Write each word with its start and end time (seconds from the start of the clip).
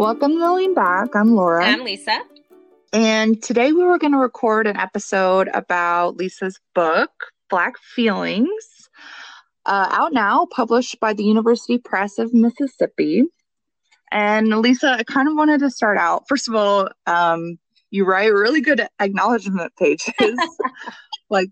Welcome 0.00 0.38
to 0.38 0.54
Lean 0.54 0.74
Back. 0.74 1.14
I'm 1.14 1.34
Laura. 1.34 1.64
I'm 1.64 1.84
Lisa. 1.84 2.22
And 2.92 3.42
today 3.42 3.72
we 3.72 3.84
were 3.84 3.98
going 3.98 4.12
to 4.12 4.18
record 4.18 4.66
an 4.66 4.76
episode 4.76 5.48
about 5.52 6.16
Lisa's 6.16 6.58
book, 6.74 7.10
Black 7.50 7.78
Feelings, 7.78 8.88
uh, 9.66 9.88
out 9.90 10.12
now, 10.12 10.46
published 10.50 10.98
by 11.00 11.12
the 11.12 11.22
University 11.22 11.78
Press 11.78 12.18
of 12.18 12.32
Mississippi. 12.32 13.24
And 14.10 14.48
Lisa, 14.48 14.96
I 14.98 15.04
kind 15.04 15.28
of 15.28 15.36
wanted 15.36 15.60
to 15.60 15.70
start 15.70 15.98
out. 15.98 16.24
First 16.28 16.48
of 16.48 16.54
all, 16.54 16.88
um, 17.06 17.58
you 17.90 18.04
write 18.04 18.32
really 18.32 18.60
good 18.60 18.86
acknowledgement 19.00 19.72
pages. 19.76 20.12
like 21.30 21.50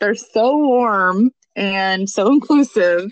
they're 0.00 0.14
so 0.14 0.56
warm 0.56 1.30
and 1.54 2.08
so 2.08 2.30
inclusive. 2.30 3.10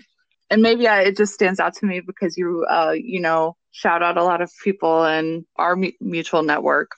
And 0.49 0.61
maybe 0.61 0.87
I, 0.87 1.03
it 1.03 1.17
just 1.17 1.33
stands 1.33 1.59
out 1.59 1.73
to 1.75 1.85
me 1.85 2.01
because 2.01 2.37
you, 2.37 2.65
uh, 2.69 2.93
you 2.95 3.19
know, 3.19 3.55
shout 3.71 4.03
out 4.03 4.17
a 4.17 4.23
lot 4.23 4.41
of 4.41 4.51
people 4.63 5.03
in 5.05 5.45
our 5.57 5.75
mutual 5.99 6.43
network. 6.43 6.91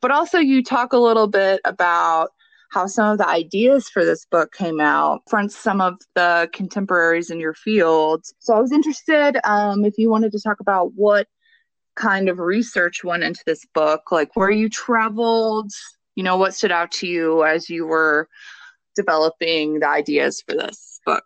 But 0.00 0.12
also, 0.12 0.38
you 0.38 0.62
talk 0.62 0.92
a 0.92 0.98
little 0.98 1.26
bit 1.26 1.60
about 1.64 2.30
how 2.70 2.86
some 2.86 3.10
of 3.10 3.18
the 3.18 3.28
ideas 3.28 3.88
for 3.88 4.04
this 4.04 4.26
book 4.26 4.52
came 4.52 4.80
out 4.80 5.22
from 5.28 5.48
some 5.48 5.80
of 5.80 5.94
the 6.14 6.48
contemporaries 6.52 7.30
in 7.30 7.40
your 7.40 7.54
field. 7.54 8.24
So 8.38 8.54
I 8.54 8.60
was 8.60 8.72
interested 8.72 9.38
um, 9.44 9.84
if 9.84 9.94
you 9.96 10.10
wanted 10.10 10.32
to 10.32 10.40
talk 10.40 10.60
about 10.60 10.92
what 10.94 11.26
kind 11.98 12.28
of 12.28 12.38
research 12.38 13.04
went 13.04 13.24
into 13.24 13.42
this 13.46 13.64
book, 13.74 14.10
like 14.10 14.30
where 14.34 14.50
you 14.50 14.68
traveled, 14.68 15.70
you 16.14 16.22
know, 16.22 16.36
what 16.36 16.54
stood 16.54 16.72
out 16.72 16.92
to 16.92 17.06
you 17.06 17.44
as 17.44 17.68
you 17.68 17.86
were 17.86 18.28
developing 18.96 19.80
the 19.80 19.88
ideas 19.88 20.42
for 20.46 20.54
this 20.54 21.00
book 21.04 21.24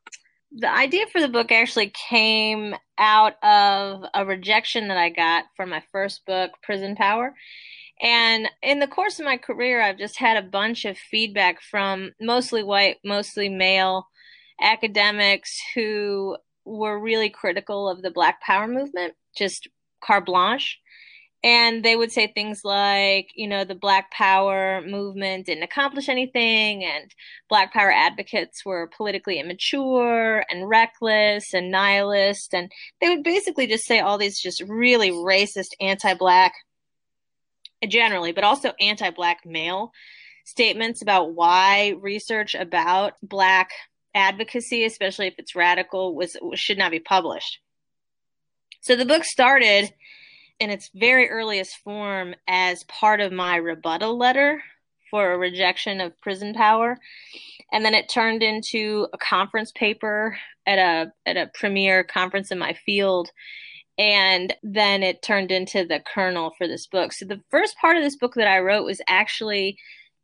the 0.54 0.70
idea 0.70 1.06
for 1.06 1.20
the 1.20 1.28
book 1.28 1.50
actually 1.50 1.92
came 2.08 2.74
out 2.98 3.42
of 3.42 4.04
a 4.14 4.24
rejection 4.24 4.88
that 4.88 4.98
I 4.98 5.08
got 5.08 5.44
from 5.56 5.70
my 5.70 5.82
first 5.92 6.26
book, 6.26 6.52
Prison 6.62 6.94
Power. 6.94 7.34
And 8.00 8.48
in 8.62 8.78
the 8.78 8.86
course 8.86 9.18
of 9.18 9.24
my 9.24 9.36
career, 9.36 9.80
I've 9.80 9.98
just 9.98 10.18
had 10.18 10.36
a 10.36 10.46
bunch 10.46 10.84
of 10.84 10.98
feedback 10.98 11.60
from 11.62 12.12
mostly 12.20 12.62
white, 12.62 12.98
mostly 13.04 13.48
male 13.48 14.08
academics 14.60 15.58
who 15.74 16.36
were 16.64 17.00
really 17.00 17.30
critical 17.30 17.88
of 17.88 18.02
the 18.02 18.10
Black 18.10 18.40
Power 18.42 18.68
movement, 18.68 19.14
just 19.36 19.68
carte 20.02 20.26
blanche. 20.26 20.78
And 21.44 21.84
they 21.84 21.96
would 21.96 22.12
say 22.12 22.28
things 22.28 22.60
like, 22.62 23.30
you 23.34 23.48
know, 23.48 23.64
the 23.64 23.74
Black 23.74 24.12
Power 24.12 24.80
movement 24.86 25.46
didn't 25.46 25.64
accomplish 25.64 26.08
anything, 26.08 26.84
and 26.84 27.12
Black 27.48 27.72
Power 27.72 27.90
advocates 27.90 28.64
were 28.64 28.90
politically 28.96 29.40
immature 29.40 30.44
and 30.48 30.68
reckless 30.68 31.52
and 31.52 31.72
nihilist. 31.72 32.54
And 32.54 32.70
they 33.00 33.08
would 33.08 33.24
basically 33.24 33.66
just 33.66 33.86
say 33.86 33.98
all 33.98 34.18
these 34.18 34.40
just 34.40 34.62
really 34.68 35.10
racist, 35.10 35.70
anti 35.80 36.14
Black, 36.14 36.52
generally, 37.88 38.30
but 38.30 38.44
also 38.44 38.72
anti 38.80 39.10
Black 39.10 39.38
male 39.44 39.90
statements 40.44 41.02
about 41.02 41.34
why 41.34 41.94
research 42.00 42.54
about 42.54 43.14
Black 43.20 43.70
advocacy, 44.14 44.84
especially 44.84 45.26
if 45.26 45.34
it's 45.38 45.56
radical, 45.56 46.14
was 46.14 46.36
should 46.54 46.78
not 46.78 46.92
be 46.92 47.00
published. 47.00 47.58
So 48.82 48.96
the 48.96 49.06
book 49.06 49.22
started 49.22 49.94
in 50.58 50.68
its 50.68 50.90
very 50.92 51.30
earliest 51.30 51.76
form 51.84 52.34
as 52.48 52.82
part 52.84 53.20
of 53.20 53.30
my 53.30 53.54
rebuttal 53.54 54.18
letter 54.18 54.60
for 55.08 55.30
a 55.32 55.38
rejection 55.38 56.00
of 56.00 56.20
prison 56.20 56.52
power. 56.52 56.98
And 57.72 57.84
then 57.84 57.94
it 57.94 58.08
turned 58.08 58.42
into 58.42 59.06
a 59.12 59.18
conference 59.18 59.70
paper 59.70 60.36
at 60.66 60.78
a 60.78 61.12
at 61.26 61.36
a 61.36 61.48
premier 61.54 62.02
conference 62.02 62.50
in 62.50 62.58
my 62.58 62.72
field. 62.72 63.30
And 63.98 64.52
then 64.64 65.04
it 65.04 65.22
turned 65.22 65.52
into 65.52 65.84
the 65.84 66.00
kernel 66.00 66.52
for 66.58 66.66
this 66.66 66.88
book. 66.88 67.12
So 67.12 67.24
the 67.24 67.40
first 67.52 67.76
part 67.78 67.96
of 67.96 68.02
this 68.02 68.16
book 68.16 68.34
that 68.34 68.48
i 68.48 68.58
wrote 68.58 68.84
was 68.84 69.00
actually 69.06 69.78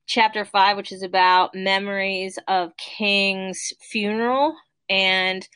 chapter 0.06 0.44
5 0.44 0.76
which 0.76 0.90
is 0.90 1.04
about 1.04 1.54
memories 1.54 2.40
of 2.48 2.76
king's 2.76 3.72
funeral 3.80 4.56
and 4.90 5.46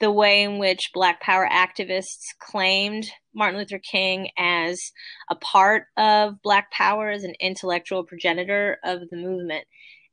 the 0.00 0.10
way 0.10 0.42
in 0.42 0.58
which 0.58 0.90
Black 0.92 1.20
Power 1.20 1.48
activists 1.50 2.26
claimed 2.38 3.10
Martin 3.34 3.58
Luther 3.58 3.78
King 3.78 4.30
as 4.36 4.92
a 5.30 5.34
part 5.36 5.86
of 5.96 6.42
Black 6.42 6.70
Power, 6.70 7.10
as 7.10 7.24
an 7.24 7.34
intellectual 7.40 8.04
progenitor 8.04 8.78
of 8.84 9.08
the 9.10 9.16
movement. 9.16 9.64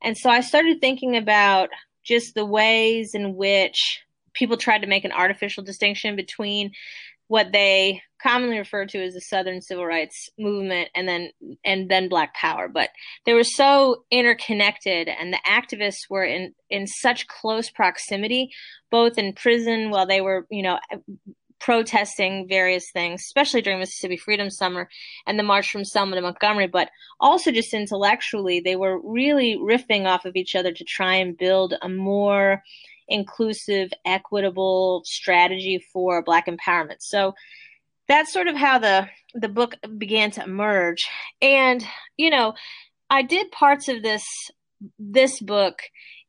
And 0.02 0.16
so 0.16 0.30
I 0.30 0.40
started 0.40 0.80
thinking 0.80 1.16
about 1.16 1.70
just 2.04 2.34
the 2.34 2.46
ways 2.46 3.14
in 3.14 3.36
which 3.36 4.02
people 4.34 4.56
tried 4.56 4.82
to 4.82 4.88
make 4.88 5.04
an 5.04 5.12
artificial 5.12 5.62
distinction 5.62 6.16
between 6.16 6.72
what 7.32 7.50
they 7.50 8.02
commonly 8.22 8.58
refer 8.58 8.84
to 8.84 9.02
as 9.02 9.14
the 9.14 9.20
Southern 9.22 9.62
Civil 9.62 9.86
Rights 9.86 10.28
Movement 10.38 10.90
and 10.94 11.08
then 11.08 11.30
and 11.64 11.90
then 11.90 12.10
Black 12.10 12.34
Power. 12.34 12.68
But 12.68 12.90
they 13.24 13.32
were 13.32 13.42
so 13.42 14.04
interconnected, 14.10 15.08
and 15.08 15.32
the 15.32 15.40
activists 15.48 16.10
were 16.10 16.24
in 16.24 16.52
in 16.68 16.86
such 16.86 17.26
close 17.28 17.70
proximity, 17.70 18.50
both 18.90 19.16
in 19.16 19.32
prison 19.32 19.88
while 19.88 20.06
they 20.06 20.20
were 20.20 20.46
you 20.50 20.62
know 20.62 20.78
protesting 21.58 22.46
various 22.46 22.84
things, 22.92 23.22
especially 23.24 23.62
during 23.62 23.78
Mississippi 23.78 24.18
Freedom 24.18 24.50
Summer 24.50 24.90
and 25.26 25.38
the 25.38 25.42
March 25.42 25.70
from 25.70 25.86
Selma 25.86 26.16
to 26.16 26.20
Montgomery, 26.20 26.66
but 26.66 26.90
also 27.18 27.50
just 27.50 27.72
intellectually, 27.72 28.60
they 28.60 28.76
were 28.76 29.00
really 29.02 29.56
riffing 29.56 30.04
off 30.04 30.26
of 30.26 30.36
each 30.36 30.54
other 30.54 30.72
to 30.72 30.84
try 30.84 31.14
and 31.14 31.38
build 31.38 31.72
a 31.80 31.88
more 31.88 32.62
inclusive, 33.08 33.90
equitable 34.04 35.02
strategy 35.04 35.84
for 35.92 36.22
Black 36.22 36.46
empowerment. 36.46 37.00
So 37.00 37.34
that's 38.08 38.32
sort 38.32 38.48
of 38.48 38.56
how 38.56 38.78
the 38.78 39.08
the 39.34 39.48
book 39.48 39.76
began 39.96 40.30
to 40.32 40.44
emerge. 40.44 41.08
And 41.40 41.84
you 42.16 42.30
know, 42.30 42.54
I 43.08 43.22
did 43.22 43.50
parts 43.50 43.88
of 43.88 44.02
this 44.02 44.24
this 44.98 45.40
book 45.40 45.80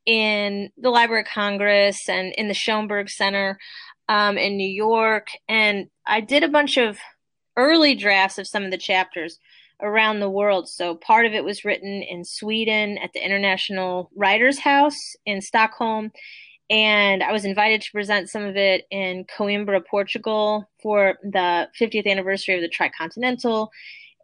in 0.05 0.69
the 0.77 0.89
Library 0.89 1.21
of 1.21 1.27
Congress 1.27 1.97
and 2.09 2.33
in 2.37 2.47
the 2.47 2.53
Schomburg 2.53 3.09
Center 3.09 3.57
um, 4.09 4.37
in 4.37 4.57
New 4.57 4.69
York, 4.69 5.27
and 5.47 5.87
I 6.05 6.21
did 6.21 6.43
a 6.43 6.49
bunch 6.49 6.77
of 6.77 6.99
early 7.55 7.95
drafts 7.95 8.37
of 8.37 8.47
some 8.47 8.63
of 8.63 8.71
the 8.71 8.77
chapters 8.77 9.39
around 9.81 10.19
the 10.19 10.29
world. 10.29 10.69
So 10.69 10.95
part 10.95 11.25
of 11.25 11.33
it 11.33 11.43
was 11.43 11.65
written 11.65 12.01
in 12.01 12.23
Sweden 12.23 12.97
at 12.97 13.11
the 13.13 13.23
International 13.23 14.09
Writers 14.15 14.59
House 14.59 14.97
in 15.25 15.41
Stockholm 15.41 16.11
and 16.73 17.21
I 17.21 17.31
was 17.31 17.45
invited 17.45 17.81
to 17.81 17.91
present 17.91 18.29
some 18.29 18.43
of 18.43 18.57
it 18.57 18.87
in 18.89 19.25
Coimbra, 19.25 19.85
Portugal 19.85 20.67
for 20.81 21.19
the 21.21 21.69
50th 21.79 22.07
anniversary 22.07 22.55
of 22.55 22.61
the 22.61 22.67
Tricontinental. 22.67 23.69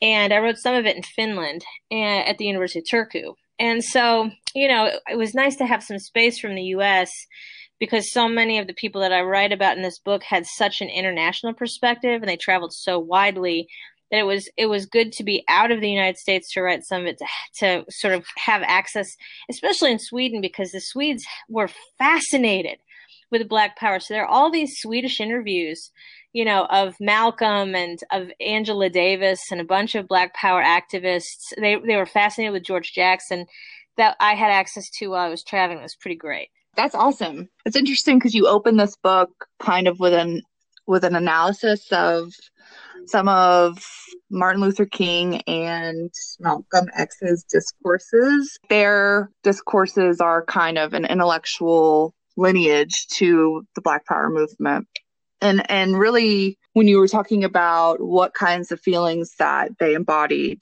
And 0.02 0.34
I 0.34 0.40
wrote 0.40 0.58
some 0.58 0.74
of 0.74 0.88
it 0.88 0.96
in 0.96 1.04
Finland 1.04 1.64
and 1.92 2.28
at 2.28 2.40
the 2.40 2.46
University 2.46 2.80
of 2.80 2.86
Turku. 2.86 3.36
And 3.60 3.84
so, 3.84 4.32
you 4.56 4.68
know, 4.68 4.90
it 5.08 5.16
was 5.16 5.36
nice 5.36 5.58
to 5.58 5.68
have 5.68 5.84
some 5.84 6.00
space 6.00 6.40
from 6.40 6.56
the 6.56 6.64
US 6.76 7.12
because 7.80 8.12
so 8.12 8.28
many 8.28 8.58
of 8.58 8.66
the 8.66 8.74
people 8.74 9.00
that 9.02 9.14
I 9.14 9.22
write 9.22 9.52
about 9.52 9.78
in 9.78 9.84
this 9.84 10.00
book 10.00 10.24
had 10.24 10.48
such 10.48 10.82
an 10.82 10.90
international 10.90 11.54
perspective 11.54 12.22
and 12.22 12.28
they 12.28 12.36
traveled 12.36 12.74
so 12.74 12.98
widely 12.98 13.68
that 14.12 14.20
it 14.20 14.26
was 14.26 14.50
it 14.58 14.68
was 14.68 14.86
good 14.86 15.12
to 15.14 15.24
be 15.24 15.44
out 15.48 15.72
of 15.72 15.82
the 15.82 15.90
United 15.90 16.18
States 16.18 16.52
to 16.54 16.62
write 16.62 16.84
some 16.84 17.02
of 17.02 17.08
it 17.08 17.20
to, 17.20 17.26
to 17.60 17.86
sort 17.92 18.14
of 18.14 18.26
have 18.38 18.62
access, 18.64 19.16
especially 19.50 19.92
in 19.92 20.00
Sweden, 20.00 20.42
because 20.42 20.72
the 20.72 20.82
Swedes 20.82 21.26
were 21.48 21.70
fascinated 21.98 22.80
with 23.32 23.50
Black 23.50 23.78
Power. 23.78 24.00
So 24.00 24.14
there 24.14 24.24
are 24.24 24.30
all 24.30 24.52
these 24.52 24.78
Swedish 24.80 25.20
interviews, 25.20 25.92
you 26.34 26.44
know, 26.44 26.66
of 26.66 26.96
Malcolm 27.00 27.76
and 27.76 28.00
of 28.12 28.32
Angela 28.40 28.90
Davis 28.90 29.40
and 29.52 29.62
a 29.62 29.66
bunch 29.66 29.96
of 29.96 30.08
Black 30.08 30.34
Power 30.34 30.64
activists. 30.64 31.54
They 31.58 31.76
they 31.86 31.96
were 31.96 32.06
fascinated 32.06 32.54
with 32.54 32.64
George 32.64 32.94
Jackson 32.94 33.46
that 33.98 34.16
I 34.20 34.34
had 34.34 34.52
access 34.52 34.90
to 34.92 35.10
while 35.10 35.26
I 35.26 35.30
was 35.30 35.44
traveling. 35.44 35.80
It 35.80 35.84
was 35.84 35.96
pretty 35.96 36.16
great. 36.16 36.50
That's 36.76 36.96
awesome. 36.96 37.50
It's 37.66 37.76
interesting 37.76 38.18
because 38.18 38.34
you 38.34 38.48
open 38.48 38.78
this 38.78 38.96
book 38.96 39.48
kind 39.60 39.88
of 39.88 40.00
with 40.00 40.14
an 40.14 40.42
with 40.88 41.04
an 41.04 41.16
analysis 41.16 41.92
of 41.92 42.34
some 43.06 43.28
of 43.28 43.84
Martin 44.30 44.62
Luther 44.62 44.86
King 44.86 45.42
and 45.42 46.12
Malcolm 46.40 46.90
X's 46.96 47.44
discourses. 47.44 48.58
Their 48.70 49.32
discourses 49.44 50.22
are 50.22 50.46
kind 50.46 50.78
of 50.78 50.94
an 50.94 51.06
intellectual 51.06 52.14
lineage 52.38 53.08
to 53.08 53.66
the 53.76 53.82
Black 53.82 54.06
Power 54.06 54.30
movement. 54.30 54.88
And 55.42 55.70
and 55.72 55.98
really 55.98 56.58
when 56.74 56.88
you 56.88 57.00
were 57.00 57.08
talking 57.08 57.44
about 57.44 58.02
what 58.02 58.34
kinds 58.34 58.72
of 58.72 58.80
feelings 58.80 59.36
that 59.40 59.72
they 59.80 59.94
embodied, 59.94 60.62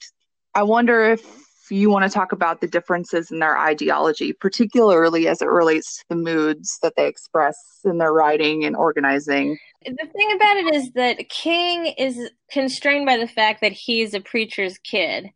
I 0.54 0.62
wonder 0.62 1.10
if 1.10 1.24
you 1.70 1.90
want 1.90 2.04
to 2.04 2.10
talk 2.10 2.32
about 2.32 2.60
the 2.60 2.66
differences 2.66 3.30
in 3.30 3.40
their 3.40 3.58
ideology, 3.58 4.32
particularly 4.32 5.28
as 5.28 5.42
it 5.42 5.48
relates 5.48 5.98
to 5.98 6.04
the 6.10 6.16
moods 6.16 6.78
that 6.82 6.94
they 6.96 7.06
express 7.06 7.56
in 7.84 7.98
their 7.98 8.12
writing 8.12 8.64
and 8.64 8.74
organizing. 8.74 9.58
The 9.84 10.08
thing 10.12 10.32
about 10.32 10.56
it 10.56 10.74
is 10.74 10.92
that 10.92 11.28
King 11.28 11.86
is 11.98 12.30
constrained 12.50 13.06
by 13.06 13.16
the 13.16 13.28
fact 13.28 13.60
that 13.62 13.72
he's 13.72 14.14
a 14.14 14.20
preacher's 14.20 14.78
kid. 14.78 15.30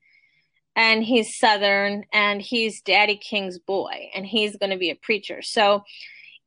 and 0.77 1.05
he's 1.05 1.39
Southern 1.39 2.05
and 2.13 2.41
he's 2.43 2.81
Daddy 2.83 3.17
King's 3.17 3.59
boy 3.59 4.11
and 4.15 4.27
he's 4.27 4.57
going 4.57 4.71
to 4.71 4.79
be 4.79 4.91
a 4.91 4.97
preacher. 4.97 5.43
So 5.43 5.83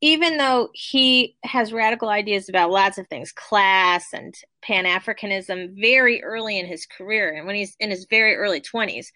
even 0.02 0.38
though 0.38 0.70
he 0.74 1.38
has 1.44 1.74
radical 1.74 2.10
ideas 2.10 2.50
about 2.50 2.72
lots 2.72 2.98
of 2.98 3.08
things, 3.08 3.32
class 3.32 4.06
and 4.14 4.34
Pan 4.62 4.86
Africanism, 4.86 5.80
very 5.80 6.22
early 6.24 6.60
in 6.60 6.66
his 6.66 6.86
career, 6.86 7.34
and 7.34 7.48
when 7.48 7.56
he's 7.56 7.76
in 7.80 7.92
his 7.92 8.06
very 8.10 8.36
early 8.36 8.62
20s, 8.62 9.08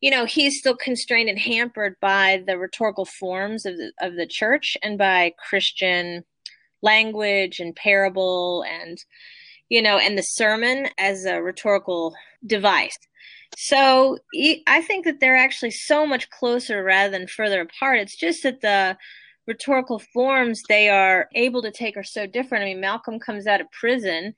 you 0.00 0.10
know, 0.10 0.24
he's 0.24 0.58
still 0.58 0.76
constrained 0.76 1.28
and 1.28 1.38
hampered 1.38 1.96
by 2.00 2.42
the 2.46 2.58
rhetorical 2.58 3.04
forms 3.04 3.64
of 3.64 3.76
the, 3.76 3.92
of 4.00 4.16
the 4.16 4.26
church 4.26 4.76
and 4.82 4.98
by 4.98 5.34
Christian 5.48 6.24
language 6.84 7.58
and 7.58 7.74
parable 7.74 8.64
and, 8.68 8.98
you 9.68 9.82
know, 9.82 9.98
and 9.98 10.16
the 10.16 10.22
sermon 10.22 10.88
as 10.98 11.24
a 11.24 11.42
rhetorical 11.42 12.14
device. 12.46 12.96
So 13.56 14.18
I 14.66 14.82
think 14.82 15.04
that 15.04 15.20
they're 15.20 15.36
actually 15.36 15.70
so 15.70 16.06
much 16.06 16.30
closer 16.30 16.82
rather 16.82 17.10
than 17.10 17.26
further 17.26 17.60
apart. 17.60 18.00
It's 18.00 18.18
just 18.18 18.42
that 18.42 18.60
the 18.60 18.96
rhetorical 19.46 20.00
forms 20.12 20.62
they 20.68 20.88
are 20.88 21.28
able 21.34 21.62
to 21.62 21.70
take 21.70 21.96
are 21.96 22.04
so 22.04 22.26
different. 22.26 22.62
I 22.62 22.66
mean, 22.66 22.80
Malcolm 22.80 23.18
comes 23.18 23.46
out 23.46 23.60
of 23.60 23.70
prison 23.70 24.34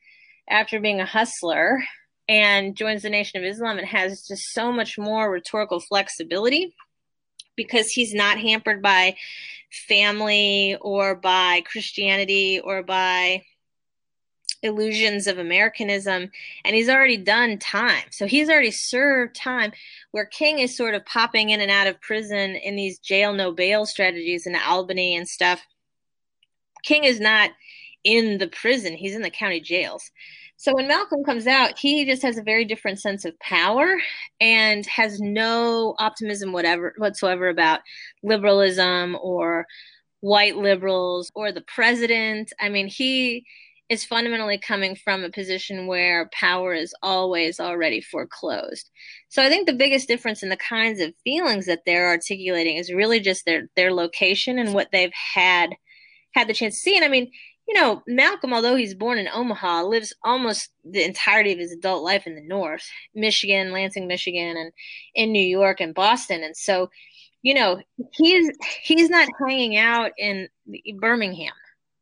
after 0.48 0.80
being 0.80 1.00
a 1.00 1.06
hustler 1.06 1.82
and 2.28 2.76
joins 2.76 3.02
the 3.02 3.10
Nation 3.10 3.38
of 3.42 3.48
Islam 3.48 3.78
and 3.78 3.86
has 3.86 4.26
just 4.26 4.42
so 4.52 4.72
much 4.72 4.98
more 4.98 5.30
rhetorical 5.30 5.80
flexibility 5.80 6.74
because 7.56 7.88
he's 7.88 8.12
not 8.12 8.38
hampered 8.38 8.82
by 8.82 9.16
family 9.70 10.76
or 10.80 11.14
by 11.14 11.62
Christianity 11.66 12.60
or 12.60 12.82
by 12.82 13.42
illusions 14.62 15.26
of 15.26 15.38
Americanism, 15.38 16.30
and 16.64 16.76
he's 16.76 16.88
already 16.88 17.16
done 17.16 17.58
time. 17.58 18.04
So 18.10 18.26
he's 18.26 18.48
already 18.48 18.70
served 18.70 19.34
time. 19.34 19.72
Where 20.10 20.26
King 20.26 20.58
is 20.58 20.76
sort 20.76 20.94
of 20.94 21.04
popping 21.06 21.50
in 21.50 21.60
and 21.60 21.70
out 21.70 21.86
of 21.86 22.00
prison 22.00 22.56
in 22.56 22.76
these 22.76 22.98
jail 22.98 23.32
no 23.32 23.52
bail 23.52 23.86
strategies 23.86 24.46
in 24.46 24.56
Albany 24.56 25.16
and 25.16 25.28
stuff. 25.28 25.62
King 26.82 27.04
is 27.04 27.20
not 27.20 27.50
in 28.04 28.38
the 28.38 28.48
prison, 28.48 28.94
he's 28.94 29.14
in 29.14 29.22
the 29.22 29.30
county 29.30 29.60
jails. 29.60 30.10
So 30.58 30.72
when 30.74 30.88
Malcolm 30.88 31.22
comes 31.22 31.46
out, 31.46 31.78
he 31.78 32.04
just 32.06 32.22
has 32.22 32.38
a 32.38 32.42
very 32.42 32.64
different 32.64 33.00
sense 33.00 33.24
of 33.24 33.38
power 33.40 33.96
and 34.40 34.86
has 34.86 35.20
no 35.20 35.94
optimism 35.98 36.52
whatever 36.52 36.94
whatsoever 36.96 37.48
about 37.48 37.80
liberalism 38.22 39.16
or 39.20 39.66
white 40.20 40.56
liberals 40.56 41.30
or 41.34 41.52
the 41.52 41.60
president. 41.60 42.52
I 42.58 42.70
mean, 42.70 42.88
he 42.88 43.44
is 43.88 44.04
fundamentally 44.04 44.58
coming 44.58 44.96
from 44.96 45.22
a 45.22 45.30
position 45.30 45.86
where 45.86 46.28
power 46.32 46.74
is 46.74 46.92
always 47.02 47.60
already 47.60 48.00
foreclosed. 48.00 48.90
So 49.28 49.42
I 49.42 49.48
think 49.48 49.66
the 49.66 49.72
biggest 49.74 50.08
difference 50.08 50.42
in 50.42 50.48
the 50.48 50.56
kinds 50.56 51.00
of 51.00 51.14
feelings 51.22 51.66
that 51.66 51.82
they're 51.86 52.08
articulating 52.08 52.76
is 52.76 52.92
really 52.92 53.20
just 53.20 53.44
their 53.44 53.68
their 53.76 53.92
location 53.92 54.58
and 54.58 54.74
what 54.74 54.88
they've 54.90 55.12
had 55.34 55.76
had 56.34 56.48
the 56.48 56.54
chance 56.54 56.74
to 56.74 56.80
see. 56.80 56.96
And 56.96 57.04
I 57.04 57.08
mean, 57.08 57.30
you 57.68 57.74
know, 57.74 58.02
Malcolm, 58.06 58.52
although 58.52 58.76
he's 58.76 58.94
born 58.94 59.18
in 59.18 59.28
Omaha, 59.28 59.82
lives 59.82 60.14
almost 60.24 60.70
the 60.84 61.04
entirety 61.04 61.52
of 61.52 61.58
his 61.58 61.72
adult 61.72 62.04
life 62.04 62.26
in 62.26 62.34
the 62.34 62.40
North, 62.40 62.88
Michigan, 63.14 63.72
Lansing, 63.72 64.06
Michigan, 64.06 64.56
and 64.56 64.72
in 65.14 65.32
New 65.32 65.44
York 65.44 65.80
and 65.80 65.94
Boston. 65.94 66.44
And 66.44 66.56
so, 66.56 66.90
you 67.42 67.54
know, 67.54 67.80
he's 68.12 68.50
he's 68.82 69.10
not 69.10 69.28
hanging 69.40 69.76
out 69.76 70.12
in 70.16 70.48
Birmingham 70.98 71.52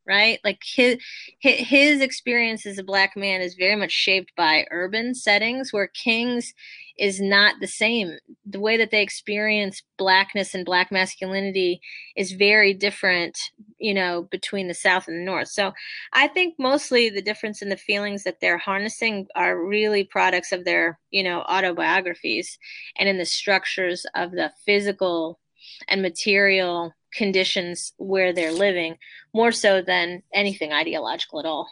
right? 0.07 0.39
Like 0.45 0.63
his 0.65 0.99
his 1.41 2.01
experience 2.01 2.67
as 2.67 2.79
a 2.79 2.85
black 2.85 3.17
man 3.17 3.41
is 3.41 3.55
very 3.55 3.77
much 3.77 3.93
shaped 3.93 4.33
by 4.37 4.67
urban 4.71 5.15
settings 5.15 5.73
where 5.73 5.87
King's 5.87 6.55
is 6.97 7.21
not 7.21 7.57
the 7.61 7.67
same. 7.67 8.19
The 8.47 8.61
way 8.61 8.77
that 8.77 8.91
they 8.91 9.03
experience 9.03 9.83
blackness 9.97 10.55
and 10.55 10.65
black 10.65 10.93
masculinity 10.93 11.81
is 12.17 12.33
very 12.33 12.73
different, 12.73 13.37
you 13.79 13.95
know, 13.95 14.29
between 14.31 14.69
the 14.69 14.75
South 14.75 15.09
and 15.09 15.19
the 15.19 15.25
North. 15.25 15.49
So 15.49 15.73
I 16.13 16.29
think 16.29 16.55
mostly 16.59 17.11
the 17.11 17.23
difference 17.23 17.63
in 17.63 17.69
the 17.69 17.77
feelings 17.77 18.23
that 18.25 18.41
they're 18.41 18.59
harnessing 18.59 19.27
are 19.35 19.61
really 19.61 20.05
products 20.05 20.53
of 20.53 20.65
their, 20.65 21.01
you 21.11 21.25
know, 21.25 21.41
autobiographies 21.43 22.59
and 22.97 23.09
in 23.09 23.19
the 23.19 23.27
structures 23.27 24.07
of 24.15 24.31
the 24.31 24.53
physical 24.65 25.41
and 25.89 26.03
material 26.03 26.93
conditions 27.13 27.93
where 27.97 28.33
they're 28.33 28.53
living 28.53 28.97
more 29.33 29.53
so 29.53 29.81
than 29.83 30.23
anything 30.33 30.73
ideological 30.73 31.41
at 31.41 31.47
all. 31.47 31.69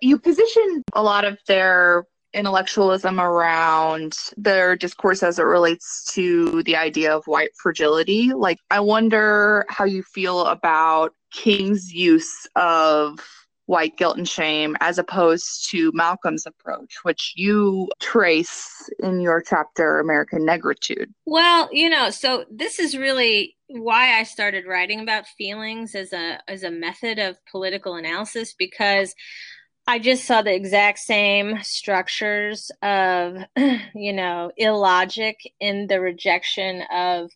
You 0.00 0.18
position 0.18 0.82
a 0.94 1.02
lot 1.02 1.24
of 1.24 1.38
their 1.46 2.06
intellectualism 2.34 3.20
around 3.20 4.16
their 4.36 4.74
discourse 4.74 5.22
as 5.22 5.38
it 5.38 5.42
relates 5.42 6.04
to 6.14 6.62
the 6.62 6.76
idea 6.76 7.14
of 7.14 7.24
white 7.26 7.50
fragility. 7.62 8.32
Like, 8.32 8.58
I 8.70 8.80
wonder 8.80 9.66
how 9.68 9.84
you 9.84 10.02
feel 10.02 10.46
about 10.46 11.14
King's 11.30 11.92
use 11.92 12.46
of 12.56 13.18
white 13.66 13.96
guilt 13.96 14.16
and 14.16 14.28
shame 14.28 14.76
as 14.80 14.98
opposed 14.98 15.70
to 15.70 15.92
Malcolm's 15.94 16.46
approach, 16.46 16.98
which 17.02 17.32
you 17.36 17.88
trace 18.00 18.90
in 19.00 19.20
your 19.20 19.40
chapter, 19.40 20.00
American 20.00 20.46
Negritude. 20.46 21.06
Well, 21.26 21.68
you 21.72 21.88
know, 21.88 22.10
so 22.10 22.44
this 22.50 22.78
is 22.78 22.96
really 22.96 23.56
why 23.68 24.18
I 24.18 24.24
started 24.24 24.66
writing 24.66 25.00
about 25.00 25.26
feelings 25.26 25.94
as 25.94 26.12
a 26.12 26.40
as 26.48 26.62
a 26.62 26.70
method 26.70 27.18
of 27.18 27.38
political 27.50 27.94
analysis 27.94 28.52
because 28.52 29.14
I 29.86 29.98
just 29.98 30.24
saw 30.24 30.42
the 30.42 30.54
exact 30.54 31.00
same 31.00 31.60
structures 31.62 32.70
of, 32.82 33.36
you 33.94 34.12
know, 34.12 34.52
illogic 34.56 35.38
in 35.58 35.88
the 35.88 36.00
rejection 36.00 36.82
of 36.92 37.30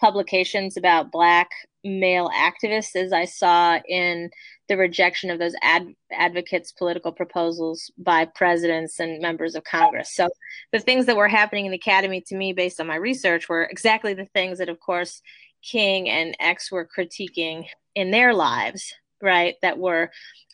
publications 0.00 0.76
about 0.76 1.12
black 1.12 1.50
male 1.84 2.30
activists 2.30 2.96
as 2.96 3.12
I 3.12 3.24
saw 3.24 3.78
in 3.88 4.30
the 4.68 4.76
rejection 4.76 5.30
of 5.30 5.38
those 5.38 5.54
ad- 5.62 5.94
advocates' 6.12 6.72
political 6.72 7.12
proposals 7.12 7.90
by 7.98 8.26
presidents 8.26 9.00
and 9.00 9.20
members 9.20 9.54
of 9.54 9.64
Congress. 9.64 10.14
So 10.14 10.28
the 10.72 10.80
things 10.80 11.06
that 11.06 11.16
were 11.16 11.28
happening 11.28 11.66
in 11.66 11.72
the 11.72 11.78
academy 11.78 12.20
to 12.22 12.36
me, 12.36 12.52
based 12.52 12.80
on 12.80 12.86
my 12.86 12.96
research, 12.96 13.48
were 13.48 13.64
exactly 13.64 14.14
the 14.14 14.26
things 14.26 14.58
that, 14.58 14.68
of 14.68 14.80
course, 14.80 15.22
King 15.62 16.08
and 16.08 16.36
X 16.38 16.70
were 16.70 16.88
critiquing 16.88 17.66
in 17.94 18.10
their 18.10 18.34
lives, 18.34 18.94
right? 19.22 19.56
That 19.62 19.78
were 19.78 20.10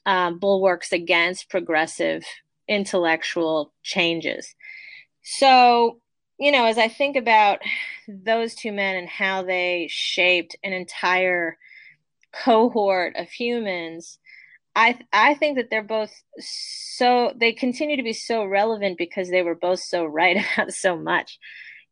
um, 0.07 0.39
bulwarks 0.39 0.93
against 0.93 1.51
progressive 1.51 2.25
intellectual 2.69 3.73
changes. 3.83 4.55
So, 5.23 6.01
you 6.39 6.51
know, 6.53 6.67
as 6.67 6.79
I 6.79 6.89
think 6.89 7.17
about 7.17 7.61
those 8.09 8.55
two 8.55 8.73
men 8.73 8.97
and 8.97 9.09
how 9.09 9.43
they 9.43 9.89
shaped 9.91 10.57
an 10.65 10.73
entire 10.73 11.57
cohort 12.33 13.17
of 13.17 13.29
humans, 13.31 14.19
I 14.77 14.99
I 15.13 15.35
think 15.35 15.57
that 15.57 15.71
they're 15.71 15.83
both 15.83 16.13
so 16.41 17.33
they 17.37 17.53
continue 17.53 17.97
to 17.97 18.03
be 18.03 18.13
so 18.13 18.45
relevant 18.45 18.99
because 18.99 19.31
they 19.31 19.43
were 19.43 19.55
both 19.55 19.81
so 19.81 20.05
right 20.05 20.45
about 20.57 20.73
so 20.73 20.97
much. 20.97 21.39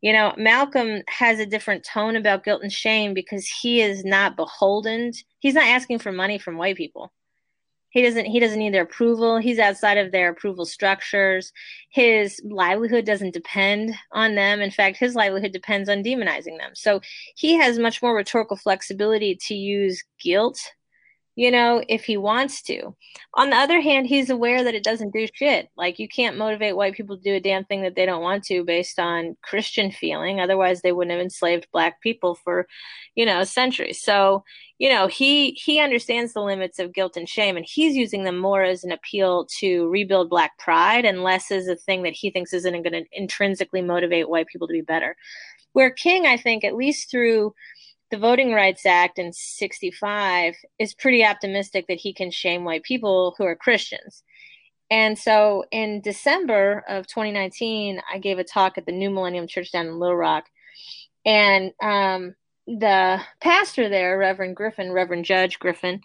You 0.01 0.13
know, 0.13 0.35
Malcolm 0.37 1.03
has 1.09 1.39
a 1.39 1.47
different 1.47 1.85
tone 1.85 2.17
about 2.17 2.45
guilt 2.45 2.63
and 2.63 2.73
shame 2.73 3.15
because 3.15 3.47
he 3.47 3.81
is 3.81 4.05
not 4.05 4.37
beholden. 4.37 5.13
He's 5.39 5.55
not 5.55 5.65
asking 5.65 6.01
for 6.01 6.11
money 6.11 6.39
from 6.39 6.57
white 6.59 6.77
people. 6.77 7.13
He 7.93 8.03
doesn't 8.03 8.25
he 8.25 8.41
doesn't 8.41 8.59
need 8.59 8.73
their 8.75 8.83
approval. 8.83 9.37
He's 9.37 9.59
outside 9.59 9.99
of 9.99 10.13
their 10.13 10.31
approval 10.31 10.65
structures. 10.65 11.53
His 11.91 12.41
livelihood 12.43 13.05
doesn't 13.05 13.35
depend 13.35 13.95
on 14.13 14.35
them. 14.35 14.61
In 14.61 14.71
fact, 14.71 14.97
his 14.97 15.15
livelihood 15.15 15.53
depends 15.53 15.89
on 15.89 16.03
demonizing 16.03 16.59
them. 16.59 16.73
So 16.75 17.01
he 17.37 17.55
has 17.55 17.79
much 17.79 18.03
more 18.03 18.17
rhetorical 18.17 18.57
flexibility 18.57 19.37
to 19.47 19.55
use 19.55 20.03
guilt 20.19 20.59
you 21.35 21.51
know, 21.51 21.83
if 21.89 22.05
he 22.05 22.17
wants 22.17 22.61
to. 22.63 22.95
On 23.35 23.51
the 23.51 23.57
other 23.57 23.81
hand, 23.81 24.07
he's 24.07 24.29
aware 24.29 24.63
that 24.63 24.75
it 24.75 24.85
doesn't 24.85 25.15
do 25.15 25.27
shit. 25.33 25.69
Like, 25.77 25.99
you 25.99 26.07
can't 26.07 26.37
motivate 26.37 26.77
white 26.77 26.95
people 26.95 27.17
to 27.17 27.23
do 27.23 27.35
a 27.35 27.41
damn 27.41 27.65
thing 27.65 27.83
that 27.83 27.95
they 27.97 28.05
don't 28.05 28.23
want 28.23 28.45
to 28.45 28.65
based 28.65 28.99
on 28.99 29.37
Christian 29.43 29.91
feeling. 29.91 30.41
Otherwise, 30.41 30.83
they 30.83 30.93
wouldn't 30.93 31.13
have 31.13 31.23
enslaved 31.23 31.69
black 31.73 32.03
people 32.03 32.35
for, 32.35 32.67
you 33.15 33.25
know, 33.25 33.45
centuries. 33.45 34.03
So, 34.03 34.45
you 34.79 34.91
know, 34.91 35.07
he 35.07 35.53
he 35.53 35.81
understands 35.81 36.35
the 36.35 36.41
limits 36.43 36.79
of 36.79 36.93
guilt 36.93 37.17
and 37.17 37.29
shame, 37.29 37.57
and 37.57 37.65
he's 37.67 37.97
using 37.97 38.25
them 38.25 38.39
more 38.39 38.63
as 38.63 38.85
an 38.85 38.93
appeal 38.93 39.47
to 39.61 39.89
rebuild 39.89 40.29
black 40.29 40.59
pride 40.59 41.05
and 41.07 41.23
less 41.23 41.51
as 41.51 41.67
a 41.67 41.77
thing 41.77 42.03
that 42.03 42.15
he 42.15 42.31
thinks 42.31 42.53
isn't 42.53 42.83
going 42.83 42.93
to 42.93 43.05
intrinsically 43.13 43.81
motivate 43.81 44.29
white 44.29 44.49
people 44.49 44.67
to 44.69 44.73
be 44.73 44.83
better. 44.83 45.17
Where 45.73 45.91
King, 45.91 46.27
I 46.27 46.37
think, 46.37 46.65
at 46.65 46.75
least 46.75 47.11
through 47.11 47.55
the 48.13 48.19
Voting 48.19 48.53
Rights 48.53 48.85
Act 48.85 49.19
in 49.19 49.33
65 49.33 50.55
is 50.79 50.93
pretty 50.93 51.25
optimistic 51.25 51.87
that 51.89 51.99
he 51.99 52.13
can 52.13 52.31
shame 52.31 52.63
white 52.63 52.83
people 52.83 53.35
who 53.39 53.45
are 53.45 53.57
Christians. 53.57 54.23
And 54.91 55.19
so 55.19 55.65
in 55.71 56.03
December 56.03 56.85
of 56.87 57.07
2019, 57.07 58.03
I 58.13 58.19
gave 58.19 58.39
a 58.39 58.45
talk 58.45 58.77
at 58.77 58.85
the 58.85 58.93
New 58.93 59.09
Millennium 59.09 59.47
Church 59.47 59.73
down 59.73 59.87
in 59.87 59.99
Little 59.99 60.15
Rock. 60.15 60.45
And 61.25 61.73
um, 61.83 62.35
the 62.67 63.23
pastor 63.41 63.89
there, 63.89 64.19
Reverend 64.19 64.57
Griffen, 64.57 64.93
Reverend 64.93 65.25
Judge 65.25 65.59
Griffen, 65.59 66.03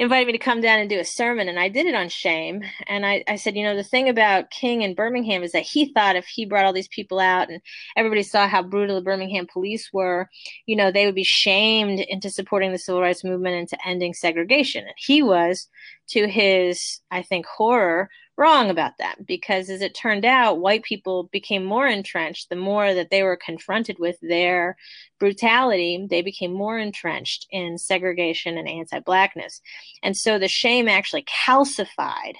invited 0.00 0.26
me 0.26 0.32
to 0.32 0.38
come 0.38 0.62
down 0.62 0.80
and 0.80 0.88
do 0.88 0.98
a 0.98 1.04
sermon 1.04 1.46
and 1.46 1.60
I 1.60 1.68
did 1.68 1.84
it 1.84 1.94
on 1.94 2.08
shame. 2.08 2.62
And 2.86 3.04
I, 3.04 3.22
I 3.28 3.36
said, 3.36 3.54
you 3.54 3.62
know, 3.62 3.76
the 3.76 3.84
thing 3.84 4.08
about 4.08 4.50
King 4.50 4.80
in 4.80 4.94
Birmingham 4.94 5.42
is 5.42 5.52
that 5.52 5.62
he 5.62 5.92
thought 5.92 6.16
if 6.16 6.26
he 6.26 6.46
brought 6.46 6.64
all 6.64 6.72
these 6.72 6.88
people 6.88 7.20
out 7.20 7.50
and 7.50 7.60
everybody 7.98 8.22
saw 8.22 8.48
how 8.48 8.62
brutal 8.62 8.96
the 8.96 9.02
Birmingham 9.02 9.46
police 9.46 9.90
were, 9.92 10.30
you 10.64 10.74
know, 10.74 10.90
they 10.90 11.04
would 11.04 11.14
be 11.14 11.22
shamed 11.22 12.00
into 12.00 12.30
supporting 12.30 12.72
the 12.72 12.78
civil 12.78 13.02
rights 13.02 13.22
movement 13.22 13.56
and 13.56 13.68
to 13.68 13.86
ending 13.86 14.14
segregation. 14.14 14.84
And 14.84 14.94
he 14.96 15.22
was, 15.22 15.68
to 16.08 16.26
his, 16.26 17.00
I 17.10 17.20
think, 17.20 17.44
horror, 17.44 18.08
wrong 18.40 18.70
about 18.70 18.92
that 18.98 19.26
because 19.26 19.68
as 19.68 19.82
it 19.82 19.94
turned 19.94 20.24
out 20.24 20.60
white 20.60 20.82
people 20.82 21.24
became 21.24 21.62
more 21.62 21.86
entrenched 21.86 22.48
the 22.48 22.56
more 22.56 22.94
that 22.94 23.10
they 23.10 23.22
were 23.22 23.36
confronted 23.36 23.98
with 23.98 24.16
their 24.22 24.76
brutality. 25.18 26.06
They 26.08 26.22
became 26.22 26.52
more 26.52 26.78
entrenched 26.78 27.46
in 27.50 27.76
segregation 27.76 28.56
and 28.56 28.66
anti-blackness. 28.66 29.60
And 30.02 30.16
so 30.16 30.38
the 30.38 30.48
shame 30.48 30.88
actually 30.88 31.24
calcified 31.46 32.34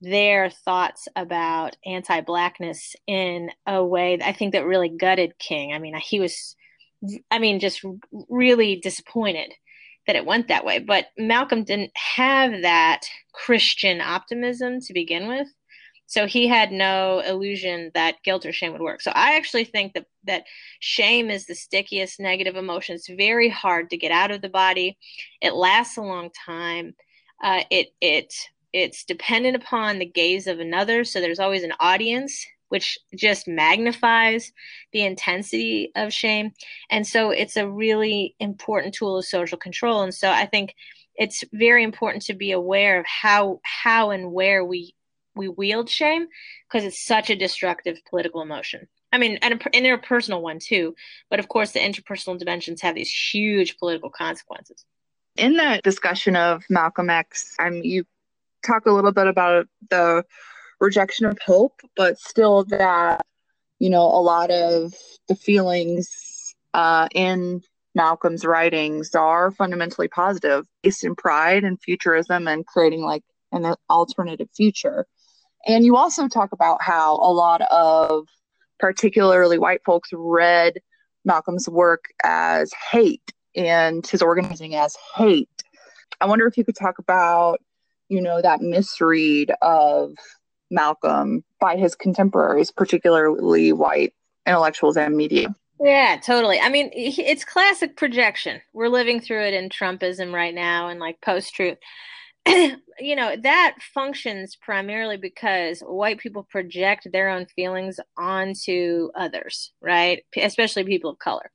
their 0.00 0.48
thoughts 0.48 1.08
about 1.16 1.76
anti-blackness 1.84 2.94
in 3.06 3.50
a 3.66 3.82
way 3.82 4.18
i 4.22 4.30
think 4.30 4.52
that 4.52 4.66
really 4.66 4.90
gutted 4.90 5.38
king. 5.38 5.72
I 5.72 5.78
mean 5.78 5.96
he 5.96 6.20
was 6.20 6.54
i 7.30 7.38
mean 7.38 7.60
just 7.60 7.82
really 8.28 8.76
disappointed 8.76 9.52
that 10.06 10.16
it 10.16 10.26
went 10.26 10.48
that 10.48 10.64
way. 10.64 10.78
But 10.78 11.06
Malcolm 11.18 11.64
didn't 11.64 11.92
have 11.94 12.62
that 12.62 13.06
Christian 13.32 14.00
optimism 14.00 14.80
to 14.80 14.92
begin 14.92 15.28
with. 15.28 15.48
So 16.06 16.26
he 16.26 16.46
had 16.46 16.70
no 16.70 17.20
illusion 17.26 17.90
that 17.94 18.22
guilt 18.24 18.46
or 18.46 18.52
shame 18.52 18.72
would 18.72 18.80
work. 18.80 19.00
So 19.00 19.10
I 19.12 19.34
actually 19.36 19.64
think 19.64 19.94
that 19.94 20.06
that 20.24 20.44
shame 20.78 21.30
is 21.30 21.46
the 21.46 21.54
stickiest 21.54 22.20
negative 22.20 22.54
emotion. 22.54 22.94
It's 22.94 23.08
very 23.08 23.48
hard 23.48 23.90
to 23.90 23.96
get 23.96 24.12
out 24.12 24.30
of 24.30 24.40
the 24.40 24.48
body. 24.48 24.96
It 25.40 25.54
lasts 25.54 25.96
a 25.96 26.02
long 26.02 26.30
time. 26.46 26.94
Uh, 27.42 27.64
it 27.70 27.88
it 28.00 28.32
it's 28.72 29.04
dependent 29.04 29.56
upon 29.56 29.98
the 29.98 30.06
gaze 30.06 30.46
of 30.46 30.60
another. 30.60 31.02
So 31.02 31.20
there's 31.20 31.40
always 31.40 31.64
an 31.64 31.74
audience 31.80 32.46
which 32.68 32.98
just 33.14 33.46
magnifies 33.46 34.52
the 34.92 35.02
intensity 35.02 35.92
of 35.94 36.12
shame. 36.12 36.52
And 36.90 37.06
so 37.06 37.30
it's 37.30 37.56
a 37.56 37.68
really 37.68 38.34
important 38.40 38.94
tool 38.94 39.18
of 39.18 39.24
social 39.24 39.58
control. 39.58 40.02
And 40.02 40.14
so 40.14 40.30
I 40.30 40.46
think 40.46 40.74
it's 41.14 41.44
very 41.52 41.82
important 41.82 42.24
to 42.24 42.34
be 42.34 42.52
aware 42.52 43.00
of 43.00 43.06
how 43.06 43.60
how 43.62 44.10
and 44.10 44.32
where 44.32 44.64
we 44.64 44.94
we 45.34 45.48
wield 45.48 45.88
shame 45.88 46.26
because 46.66 46.84
it's 46.84 47.04
such 47.04 47.30
a 47.30 47.36
destructive 47.36 47.98
political 48.08 48.42
emotion. 48.42 48.88
I 49.12 49.18
mean, 49.18 49.38
an 49.42 49.58
interpersonal 49.58 50.42
one 50.42 50.58
too. 50.58 50.94
But 51.30 51.38
of 51.38 51.48
course, 51.48 51.72
the 51.72 51.80
interpersonal 51.80 52.38
dimensions 52.38 52.82
have 52.82 52.94
these 52.94 53.10
huge 53.10 53.78
political 53.78 54.10
consequences. 54.10 54.84
In 55.36 55.56
that 55.56 55.82
discussion 55.82 56.36
of 56.36 56.64
Malcolm 56.68 57.10
X, 57.10 57.54
mean, 57.70 57.84
you 57.84 58.04
talk 58.66 58.86
a 58.86 58.92
little 58.92 59.12
bit 59.12 59.26
about 59.26 59.68
the 59.90 60.24
rejection 60.80 61.26
of 61.26 61.38
hope, 61.44 61.80
but 61.96 62.18
still 62.18 62.64
that, 62.64 63.24
you 63.78 63.90
know, 63.90 64.02
a 64.02 64.20
lot 64.20 64.50
of 64.50 64.94
the 65.28 65.34
feelings 65.34 66.54
uh, 66.74 67.08
in 67.14 67.62
Malcolm's 67.94 68.44
writings 68.44 69.14
are 69.14 69.50
fundamentally 69.50 70.08
positive, 70.08 70.66
based 70.82 71.04
in 71.04 71.14
pride 71.14 71.64
and 71.64 71.80
futurism 71.80 72.46
and 72.46 72.66
creating 72.66 73.02
like 73.02 73.22
an 73.52 73.74
alternative 73.88 74.48
future. 74.54 75.06
And 75.66 75.84
you 75.84 75.96
also 75.96 76.28
talk 76.28 76.52
about 76.52 76.82
how 76.82 77.16
a 77.16 77.32
lot 77.32 77.62
of 77.70 78.28
particularly 78.78 79.58
white 79.58 79.80
folks 79.84 80.10
read 80.12 80.74
Malcolm's 81.24 81.68
work 81.68 82.04
as 82.22 82.70
hate 82.92 83.32
and 83.56 84.06
his 84.06 84.22
organizing 84.22 84.74
as 84.74 84.94
hate. 85.16 85.48
I 86.20 86.26
wonder 86.26 86.46
if 86.46 86.56
you 86.56 86.64
could 86.64 86.76
talk 86.76 86.98
about, 86.98 87.60
you 88.08 88.20
know, 88.20 88.40
that 88.42 88.60
misread 88.60 89.52
of 89.62 90.12
Malcolm 90.70 91.44
by 91.60 91.76
his 91.76 91.94
contemporaries, 91.94 92.70
particularly 92.70 93.72
white 93.72 94.14
intellectuals 94.46 94.96
and 94.96 95.16
media. 95.16 95.54
Yeah, 95.80 96.18
totally. 96.24 96.58
I 96.58 96.68
mean, 96.70 96.90
it's 96.94 97.44
classic 97.44 97.96
projection. 97.96 98.62
We're 98.72 98.88
living 98.88 99.20
through 99.20 99.42
it 99.42 99.54
in 99.54 99.68
Trumpism 99.68 100.32
right 100.32 100.54
now 100.54 100.88
and 100.88 101.00
like 101.00 101.20
post 101.20 101.54
truth. 101.54 101.76
you 102.46 103.16
know, 103.16 103.36
that 103.36 103.76
functions 103.92 104.56
primarily 104.56 105.16
because 105.16 105.80
white 105.80 106.18
people 106.18 106.44
project 106.44 107.08
their 107.12 107.28
own 107.28 107.46
feelings 107.46 107.98
onto 108.16 109.10
others, 109.16 109.72
right? 109.82 110.22
Especially 110.36 110.84
people 110.84 111.10
of 111.10 111.18
color. 111.18 111.50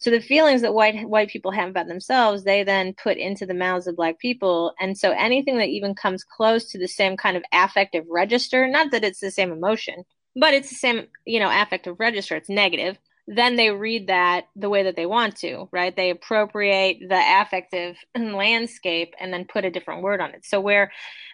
So 0.00 0.10
the 0.10 0.20
feelings 0.20 0.62
that 0.62 0.72
white 0.72 1.06
white 1.08 1.28
people 1.28 1.50
have 1.50 1.68
about 1.68 1.86
themselves, 1.86 2.44
they 2.44 2.64
then 2.64 2.94
put 2.94 3.18
into 3.18 3.44
the 3.44 3.54
mouths 3.54 3.86
of 3.86 3.96
black 3.96 4.18
people. 4.18 4.72
And 4.80 4.96
so 4.96 5.12
anything 5.12 5.58
that 5.58 5.68
even 5.68 5.94
comes 5.94 6.24
close 6.24 6.64
to 6.70 6.78
the 6.78 6.88
same 6.88 7.18
kind 7.18 7.36
of 7.36 7.44
affective 7.52 8.06
register, 8.08 8.66
not 8.66 8.90
that 8.92 9.04
it's 9.04 9.20
the 9.20 9.30
same 9.30 9.52
emotion, 9.52 10.04
but 10.34 10.54
it's 10.54 10.70
the 10.70 10.74
same, 10.74 11.06
you 11.26 11.38
know, 11.38 11.50
affective 11.50 11.96
register, 12.00 12.34
it's 12.34 12.48
negative. 12.48 12.98
Then 13.26 13.56
they 13.56 13.70
read 13.70 14.06
that 14.06 14.46
the 14.56 14.70
way 14.70 14.82
that 14.84 14.96
they 14.96 15.04
want 15.04 15.36
to, 15.36 15.68
right? 15.70 15.94
They 15.94 16.08
appropriate 16.08 17.00
the 17.06 17.22
affective 17.40 17.96
landscape 18.18 19.12
and 19.20 19.32
then 19.32 19.44
put 19.44 19.66
a 19.66 19.70
different 19.70 20.02
word 20.02 20.22
on 20.22 20.30
it. 20.30 20.46
So 20.46 20.62
where 20.62 20.90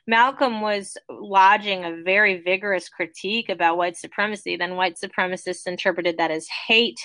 Malcolm 0.09 0.61
was 0.61 0.99
lodging 1.09 1.85
a 1.85 2.03
very 2.03 2.43
vigorous 2.43 2.89
critique 2.89 3.49
about 3.49 3.79
white 3.79 3.97
supremacy, 3.97 4.57
then 4.57 4.75
white 4.75 4.99
supremacists 5.03 5.69
interpreted 5.69 6.19
that 6.19 6.33
as 6.33 6.49
hate 6.67 6.99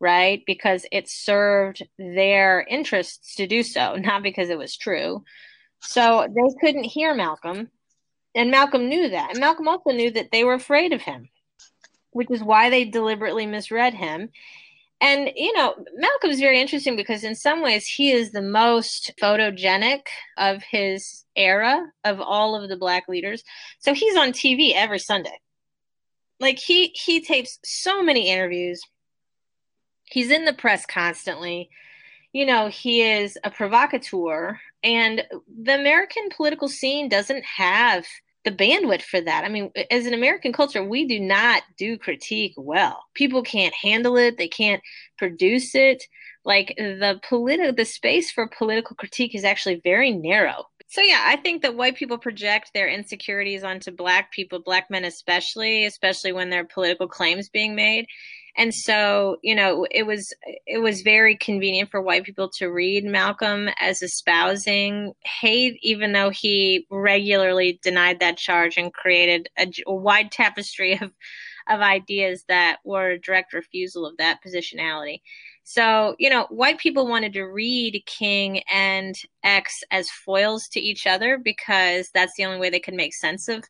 right? 0.00 0.42
Because 0.46 0.86
it 0.92 1.08
served 1.08 1.82
their 1.98 2.64
interests 2.68 3.36
to 3.36 3.46
do 3.46 3.62
so, 3.62 3.96
not 3.98 4.22
because 4.22 4.50
it 4.50 4.58
was 4.58 4.76
true. 4.76 5.24
So 5.80 6.26
they 6.28 6.54
couldn't 6.60 6.84
hear 6.84 7.14
Malcolm. 7.14 7.70
And 8.34 8.50
Malcolm 8.50 8.88
knew 8.88 9.08
that. 9.08 9.30
And 9.30 9.40
Malcolm 9.40 9.68
also 9.68 9.90
knew 9.90 10.10
that 10.10 10.30
they 10.30 10.44
were 10.44 10.54
afraid 10.54 10.92
of 10.92 11.00
him, 11.00 11.28
which 12.10 12.30
is 12.30 12.42
why 12.42 12.68
they 12.68 12.84
deliberately 12.84 13.46
misread 13.46 13.94
him. 13.94 14.28
And, 15.00 15.30
you 15.36 15.52
know, 15.54 15.74
Malcolm 15.94 16.30
is 16.30 16.40
very 16.40 16.60
interesting 16.60 16.96
because 16.96 17.24
in 17.24 17.34
some 17.34 17.62
ways 17.62 17.86
he 17.86 18.10
is 18.10 18.32
the 18.32 18.42
most 18.42 19.12
photogenic 19.22 20.02
of 20.38 20.62
his 20.62 21.24
era 21.34 21.86
of 22.04 22.20
all 22.20 22.60
of 22.60 22.68
the 22.68 22.76
black 22.76 23.08
leaders. 23.08 23.42
So 23.78 23.94
he's 23.94 24.16
on 24.16 24.32
TV 24.32 24.72
every 24.74 24.98
Sunday. 24.98 25.38
Like 26.40 26.58
he 26.58 26.88
he 26.88 27.22
tapes 27.22 27.58
so 27.64 28.02
many 28.02 28.28
interviews 28.28 28.82
he's 30.06 30.30
in 30.30 30.44
the 30.44 30.52
press 30.52 30.86
constantly. 30.86 31.70
You 32.32 32.46
know, 32.46 32.68
he 32.68 33.02
is 33.02 33.38
a 33.44 33.50
provocateur, 33.50 34.58
and 34.82 35.22
the 35.62 35.74
American 35.74 36.28
political 36.34 36.68
scene 36.68 37.08
doesn't 37.08 37.44
have 37.44 38.04
the 38.44 38.52
bandwidth 38.52 39.02
for 39.02 39.20
that. 39.20 39.44
I 39.44 39.48
mean, 39.48 39.72
as 39.90 40.06
an 40.06 40.14
American 40.14 40.52
culture, 40.52 40.84
we 40.84 41.06
do 41.06 41.18
not 41.18 41.62
do 41.76 41.98
critique 41.98 42.54
well. 42.56 43.04
People 43.14 43.42
can't 43.42 43.74
handle 43.74 44.16
it, 44.16 44.38
they 44.38 44.48
can't 44.48 44.82
produce 45.18 45.74
it. 45.74 46.04
Like 46.44 46.74
the 46.76 47.20
political 47.28 47.74
the 47.74 47.84
space 47.84 48.30
for 48.30 48.46
political 48.46 48.94
critique 48.94 49.34
is 49.34 49.42
actually 49.42 49.80
very 49.82 50.12
narrow. 50.12 50.66
So 50.86 51.00
yeah, 51.00 51.22
I 51.24 51.36
think 51.36 51.62
that 51.62 51.74
white 51.74 51.96
people 51.96 52.18
project 52.18 52.70
their 52.72 52.86
insecurities 52.88 53.64
onto 53.64 53.90
black 53.90 54.30
people, 54.30 54.60
black 54.60 54.90
men 54.90 55.04
especially, 55.04 55.84
especially 55.84 56.32
when 56.32 56.48
there 56.48 56.60
are 56.60 56.64
political 56.64 57.08
claims 57.08 57.48
being 57.48 57.74
made 57.74 58.06
and 58.56 58.74
so 58.74 59.36
you 59.42 59.54
know 59.54 59.86
it 59.90 60.04
was 60.04 60.32
it 60.66 60.78
was 60.78 61.02
very 61.02 61.36
convenient 61.36 61.90
for 61.90 62.00
white 62.00 62.24
people 62.24 62.48
to 62.48 62.66
read 62.66 63.04
malcolm 63.04 63.68
as 63.78 64.02
espousing 64.02 65.12
hate 65.24 65.78
even 65.82 66.12
though 66.12 66.30
he 66.30 66.86
regularly 66.90 67.78
denied 67.82 68.20
that 68.20 68.36
charge 68.36 68.76
and 68.76 68.92
created 68.92 69.48
a, 69.58 69.66
a 69.86 69.94
wide 69.94 70.30
tapestry 70.30 70.94
of 70.94 71.12
of 71.68 71.80
ideas 71.80 72.44
that 72.48 72.78
were 72.84 73.10
a 73.10 73.20
direct 73.20 73.52
refusal 73.52 74.06
of 74.06 74.16
that 74.18 74.38
positionality 74.46 75.20
so, 75.68 76.14
you 76.20 76.30
know, 76.30 76.46
white 76.48 76.78
people 76.78 77.08
wanted 77.08 77.32
to 77.32 77.42
read 77.42 78.00
King 78.06 78.60
and 78.72 79.16
X 79.42 79.72
as 79.90 80.08
foils 80.24 80.68
to 80.68 80.80
each 80.80 81.08
other 81.08 81.38
because 81.38 82.08
that's 82.14 82.34
the 82.36 82.44
only 82.44 82.60
way 82.60 82.70
they 82.70 82.78
could 82.78 82.94
make 82.94 83.12
sense 83.12 83.48
of 83.48 83.64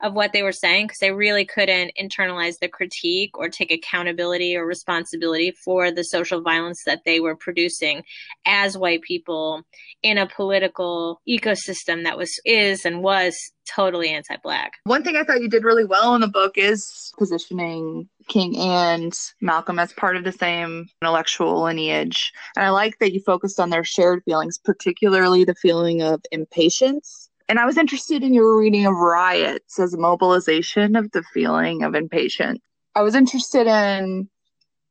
of 0.00 0.14
what 0.14 0.32
they 0.32 0.42
were 0.42 0.50
saying 0.50 0.86
because 0.86 1.00
they 1.00 1.12
really 1.12 1.44
couldn't 1.44 1.92
internalize 2.00 2.58
the 2.58 2.68
critique 2.68 3.36
or 3.36 3.50
take 3.50 3.70
accountability 3.70 4.56
or 4.56 4.64
responsibility 4.64 5.50
for 5.62 5.90
the 5.90 6.04
social 6.04 6.40
violence 6.40 6.84
that 6.86 7.02
they 7.04 7.20
were 7.20 7.36
producing 7.36 8.02
as 8.46 8.78
white 8.78 9.02
people 9.02 9.62
in 10.02 10.16
a 10.16 10.26
political 10.26 11.20
ecosystem 11.28 12.04
that 12.04 12.16
was 12.16 12.32
is 12.46 12.86
and 12.86 13.02
was 13.02 13.36
totally 13.66 14.08
anti-black. 14.10 14.74
One 14.84 15.02
thing 15.02 15.16
I 15.16 15.24
thought 15.24 15.42
you 15.42 15.48
did 15.48 15.64
really 15.64 15.84
well 15.84 16.14
in 16.14 16.20
the 16.20 16.28
book 16.28 16.56
is 16.56 17.12
positioning 17.18 18.08
King 18.28 18.56
and 18.58 19.18
Malcolm 19.40 19.78
as 19.78 19.92
part 19.92 20.16
of 20.16 20.24
the 20.24 20.32
same 20.32 20.86
intellectual 21.00 21.62
lineage. 21.62 22.32
And 22.56 22.64
I 22.64 22.70
like 22.70 22.98
that 22.98 23.12
you 23.12 23.20
focused 23.20 23.60
on 23.60 23.70
their 23.70 23.84
shared 23.84 24.22
feelings, 24.24 24.58
particularly 24.58 25.44
the 25.44 25.54
feeling 25.54 26.02
of 26.02 26.22
impatience. 26.32 27.30
And 27.48 27.58
I 27.58 27.66
was 27.66 27.76
interested 27.76 28.22
in 28.22 28.32
your 28.32 28.58
reading 28.58 28.86
of 28.86 28.94
riots 28.94 29.78
as 29.78 29.94
a 29.94 29.98
mobilization 29.98 30.96
of 30.96 31.10
the 31.10 31.22
feeling 31.34 31.82
of 31.82 31.94
impatience. 31.94 32.60
I 32.94 33.02
was 33.02 33.14
interested 33.14 33.66
in 33.66 34.28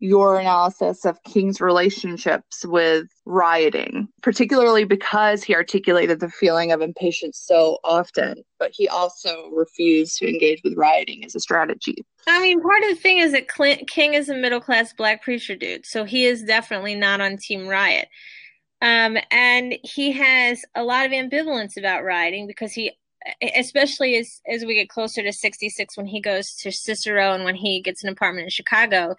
your 0.02 0.40
analysis 0.40 1.06
of 1.06 1.22
King's 1.24 1.62
relationships 1.62 2.66
with 2.66 3.08
rioting, 3.26 4.08
particularly 4.24 4.84
because 4.84 5.44
he 5.44 5.54
articulated 5.54 6.20
the 6.20 6.28
feeling 6.28 6.72
of 6.72 6.82
impatience 6.82 7.40
so 7.40 7.78
often, 7.84 8.44
but 8.58 8.72
he 8.74 8.88
also 8.88 9.50
refused 9.52 10.18
to 10.18 10.28
engage 10.28 10.60
with 10.64 10.76
rioting 10.76 11.24
as 11.24 11.36
a 11.36 11.40
strategy. 11.40 12.04
I 12.28 12.42
mean, 12.42 12.60
part 12.62 12.82
of 12.84 12.90
the 12.90 12.96
thing 12.96 13.20
is 13.20 13.32
that 13.34 13.48
Clint, 13.48 13.88
King 13.88 14.16
is 14.16 14.28
a 14.28 14.36
middle 14.36 14.60
class 14.60 14.92
black 14.92 15.22
preacher 15.22 15.56
dude, 15.56 15.86
so 15.86 16.04
he 16.04 16.26
is 16.26 16.44
definitely 16.44 16.96
not 16.96 17.22
on 17.22 17.38
Team 17.38 17.68
Riot. 17.68 18.10
Um, 18.82 19.20
and 19.30 19.78
he 19.84 20.12
has 20.14 20.66
a 20.74 20.84
lot 20.84 21.06
of 21.06 21.12
ambivalence 21.12 21.78
about 21.78 22.04
rioting 22.04 22.48
because 22.48 22.74
he 22.74 22.92
especially 23.56 24.18
as 24.18 24.42
as 24.52 24.66
we 24.66 24.74
get 24.74 24.90
closer 24.90 25.22
to 25.22 25.32
66 25.32 25.96
when 25.96 26.08
he 26.08 26.20
goes 26.20 26.56
to 26.56 26.72
Cicero 26.72 27.34
and 27.34 27.44
when 27.44 27.54
he 27.54 27.80
gets 27.80 28.04
an 28.04 28.10
apartment 28.10 28.46
in 28.46 28.50
Chicago 28.50 29.16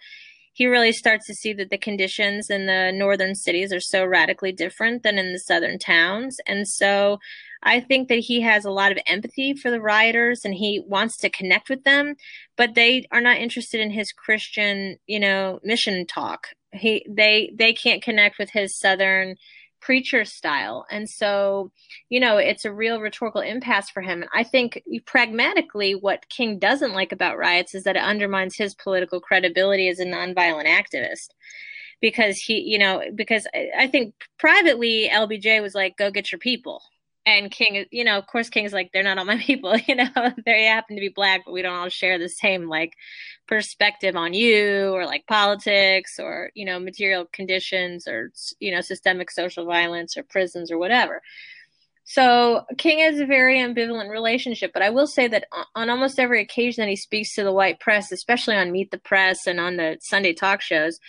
he 0.53 0.67
really 0.67 0.93
starts 0.93 1.25
to 1.27 1.33
see 1.33 1.51
that 1.53 1.69
the 1.71 1.77
conditions 1.77 2.49
in 2.49 2.67
the 2.67 2.91
northern 2.93 3.35
cities 3.35 3.73
are 3.73 3.79
so 3.79 4.05
radically 4.05 4.51
different 4.51 5.03
than 5.03 5.17
in 5.17 5.33
the 5.33 5.39
southern 5.39 5.79
towns. 5.79 6.37
And 6.45 6.67
so 6.67 7.17
I 7.63 7.79
think 7.79 8.07
that 8.09 8.19
he 8.19 8.41
has 8.41 8.63
a 8.63 8.71
lot 8.71 8.91
of 8.91 8.99
empathy 9.07 9.55
for 9.55 9.71
the 9.71 9.81
rioters 9.81 10.41
and 10.45 10.53
he 10.53 10.83
wants 10.85 11.17
to 11.17 11.29
connect 11.29 11.69
with 11.69 11.83
them, 11.83 12.15
but 12.55 12.75
they 12.75 13.05
are 13.11 13.21
not 13.21 13.37
interested 13.37 13.81
in 13.81 13.91
his 13.91 14.11
Christian, 14.11 14.97
you 15.07 15.19
know, 15.19 15.59
mission 15.63 16.05
talk. 16.05 16.47
He 16.71 17.05
they 17.09 17.51
they 17.57 17.73
can't 17.73 18.03
connect 18.03 18.37
with 18.37 18.51
his 18.51 18.77
southern 18.77 19.35
preacher 19.83 20.23
style. 20.23 20.85
And 20.89 21.09
so, 21.09 21.71
you 22.09 22.19
know, 22.19 22.37
it's 22.37 22.63
a 22.63 22.73
real 22.73 23.01
rhetorical 23.01 23.41
impasse 23.41 23.89
for 23.89 24.01
him. 24.01 24.21
And 24.21 24.29
I 24.33 24.43
think 24.43 24.81
pragmatically, 25.05 25.93
what 25.93 26.29
King 26.29 26.57
doesn't 26.57 26.93
like 26.93 27.11
about 27.11 27.37
riots 27.37 27.75
is 27.75 27.83
that 27.83 27.97
it 27.97 28.03
undermines 28.03 28.55
his 28.55 28.75
political 28.75 29.19
credibility 29.19 29.89
as 29.89 29.99
a 29.99 30.05
nonviolent 30.05 30.67
activist. 30.67 31.29
Because 32.01 32.37
he, 32.37 32.59
you 32.59 32.77
know, 32.77 33.01
because 33.15 33.47
I 33.77 33.87
think 33.87 34.13
privately, 34.37 35.09
LBJ 35.09 35.61
was 35.61 35.73
like, 35.73 35.95
go 35.97 36.11
get 36.11 36.31
your 36.31 36.39
people 36.39 36.81
and 37.25 37.49
King, 37.49 37.85
you 37.91 38.03
know, 38.03 38.17
of 38.17 38.27
course, 38.27 38.49
King's 38.49 38.73
like, 38.73 38.91
they're 38.91 39.03
not 39.03 39.17
all 39.17 39.25
my 39.25 39.37
people, 39.45 39.77
you 39.77 39.95
know, 39.95 40.09
they 40.45 40.65
happen 40.65 40.95
to 40.95 41.01
be 41.01 41.09
black, 41.09 41.41
but 41.45 41.53
we 41.53 41.61
don't 41.61 41.75
all 41.75 41.89
share 41.89 42.17
the 42.17 42.29
same 42.29 42.67
like 42.67 42.93
perspective 43.47 44.15
on 44.15 44.33
you 44.33 44.93
or 44.93 45.05
like 45.05 45.25
politics 45.27 46.19
or, 46.19 46.51
you 46.53 46.65
know, 46.65 46.79
material 46.79 47.25
conditions 47.31 48.07
or, 48.07 48.31
you 48.59 48.71
know, 48.71 48.81
systemic 48.81 49.31
social 49.31 49.65
violence 49.65 50.17
or 50.17 50.23
prisons 50.23 50.71
or 50.71 50.77
whatever. 50.77 51.21
So 52.05 52.65
King 52.77 52.99
has 52.99 53.19
a 53.19 53.25
very 53.25 53.57
ambivalent 53.57 54.09
relationship, 54.09 54.71
but 54.73 54.83
I 54.83 54.89
will 54.89 55.07
say 55.07 55.27
that 55.29 55.45
on 55.73 55.89
almost 55.89 56.19
every 56.19 56.41
occasion 56.41 56.81
that 56.81 56.89
he 56.89 56.97
speaks 56.97 57.33
to 57.35 57.43
the 57.43 57.53
white 57.53 57.79
press, 57.79 58.11
especially 58.11 58.57
on 58.57 58.73
Meet 58.73 58.91
the 58.91 58.97
Press 58.97 59.47
and 59.47 59.59
on 59.59 59.77
the 59.77 59.97
Sunday 60.01 60.33
talk 60.33 60.61
shows, 60.61 60.99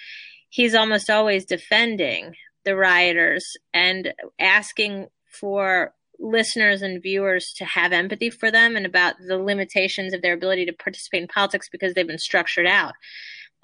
he's 0.50 0.74
almost 0.74 1.10
always 1.10 1.44
defending 1.44 2.36
the 2.64 2.76
rioters 2.76 3.44
and 3.72 4.14
asking 4.38 5.08
for 5.26 5.92
listeners 6.18 6.82
and 6.82 7.02
viewers 7.02 7.52
to 7.52 7.64
have 7.64 7.92
empathy 7.92 8.30
for 8.30 8.50
them 8.50 8.76
and 8.76 8.86
about 8.86 9.14
the 9.26 9.38
limitations 9.38 10.12
of 10.12 10.22
their 10.22 10.34
ability 10.34 10.66
to 10.66 10.72
participate 10.72 11.22
in 11.22 11.28
politics 11.28 11.68
because 11.70 11.94
they've 11.94 12.06
been 12.06 12.18
structured 12.18 12.66
out 12.66 12.94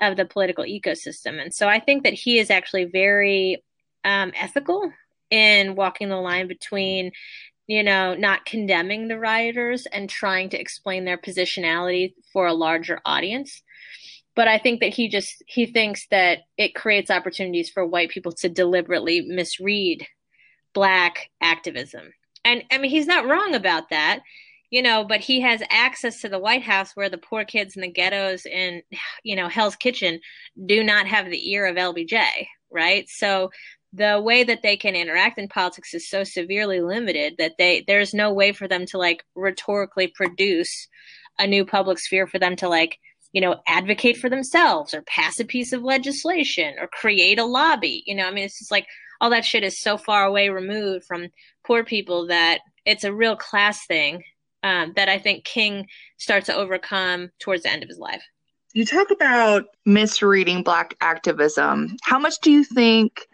of 0.00 0.16
the 0.16 0.25
political 0.25 0.64
ecosystem. 0.64 1.40
And 1.40 1.54
so 1.54 1.69
I 1.69 1.80
think 1.80 2.04
that 2.04 2.14
he 2.14 2.38
is 2.38 2.50
actually 2.50 2.85
very 2.85 3.62
um, 4.04 4.33
ethical 4.35 4.92
in 5.30 5.75
walking 5.75 6.09
the 6.09 6.16
line 6.16 6.49
between, 6.49 7.12
you 7.66 7.83
know, 7.83 8.14
not 8.14 8.47
condemning 8.47 9.09
the 9.09 9.19
rioters 9.19 9.87
and 9.87 10.09
trying 10.09 10.49
to 10.50 10.61
explain 10.61 11.04
their 11.04 11.19
positionality 11.19 12.14
for 12.33 12.47
a 12.47 12.54
larger 12.54 13.00
audience. 13.04 13.62
But 14.35 14.49
I 14.49 14.59
think 14.59 14.80
that 14.80 14.95
he 14.95 15.09
just 15.09 15.42
he 15.47 15.66
thinks 15.66 16.07
that 16.11 16.40
it 16.57 16.75
creates 16.75 17.11
opportunities 17.11 17.69
for 17.69 17.85
white 17.85 18.11
people 18.11 18.33
to 18.33 18.49
deliberately 18.49 19.21
misread 19.23 20.07
black 20.73 21.30
activism 21.42 22.12
and 22.44 22.62
I 22.70 22.78
mean, 22.78 22.90
he's 22.90 23.06
not 23.06 23.26
wrong 23.26 23.54
about 23.54 23.90
that, 23.90 24.20
you 24.70 24.82
know, 24.82 25.04
but 25.04 25.20
he 25.20 25.40
has 25.40 25.62
access 25.70 26.20
to 26.20 26.28
the 26.28 26.38
White 26.38 26.62
House 26.62 26.92
where 26.94 27.09
the 27.09 27.18
poor 27.18 27.44
kids 27.44 27.76
in 27.76 27.82
the 27.82 27.88
ghettos 27.88 28.47
in, 28.47 28.82
you 29.23 29.37
know, 29.37 29.49
Hell's 29.49 29.76
Kitchen 29.76 30.20
do 30.66 30.82
not 30.82 31.06
have 31.06 31.30
the 31.30 31.50
ear 31.50 31.66
of 31.66 31.76
LBJ, 31.76 32.23
right? 32.70 33.09
So 33.09 33.50
the 33.92 34.20
way 34.20 34.44
that 34.44 34.62
they 34.62 34.76
can 34.76 34.94
interact 34.94 35.38
in 35.38 35.49
politics 35.49 35.94
is 35.94 36.09
so 36.09 36.23
severely 36.25 36.80
limited 36.80 37.34
that 37.38 37.54
they 37.58 37.84
there's 37.86 38.14
no 38.14 38.32
way 38.32 38.52
for 38.52 38.69
them 38.69 38.86
to 38.86 38.99
like 38.99 39.25
rhetorically 39.34 40.06
produce 40.06 40.88
a 41.38 41.47
new 41.47 41.64
public 41.64 41.99
sphere 41.99 42.26
for 42.26 42.38
them 42.38 42.54
to 42.54 42.69
like 42.69 42.99
you 43.32 43.41
know 43.41 43.56
advocate 43.67 44.17
for 44.17 44.28
themselves 44.28 44.95
or 44.95 45.02
pass 45.02 45.41
a 45.41 45.45
piece 45.45 45.73
of 45.73 45.82
legislation 45.82 46.75
or 46.78 46.86
create 46.86 47.38
a 47.38 47.45
lobby 47.45 48.02
you 48.06 48.14
know 48.14 48.26
i 48.26 48.30
mean 48.30 48.45
it's 48.45 48.58
just 48.58 48.71
like 48.71 48.86
all 49.21 49.30
that 49.30 49.45
shit 49.45 49.64
is 49.64 49.78
so 49.78 49.99
far 49.99 50.25
away 50.25 50.49
removed 50.49 51.04
from 51.04 51.28
poor 51.64 51.84
people 51.84 52.26
that 52.28 52.60
it's 52.84 53.04
a 53.04 53.12
real 53.12 53.36
class 53.36 53.86
thing 53.86 54.23
um, 54.62 54.92
that 54.96 55.08
I 55.08 55.18
think 55.18 55.44
King 55.44 55.86
starts 56.18 56.46
to 56.46 56.54
overcome 56.54 57.30
towards 57.38 57.62
the 57.62 57.70
end 57.70 57.82
of 57.82 57.88
his 57.88 57.99
life. 57.99 58.23
You 58.73 58.84
talk 58.84 59.10
about 59.10 59.64
misreading 59.84 60.62
Black 60.62 60.94
activism. 61.00 61.96
How 62.02 62.18
much 62.18 62.40
do 62.40 62.52
you 62.52 62.62
think 62.62 63.26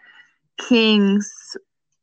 King's 0.57 1.31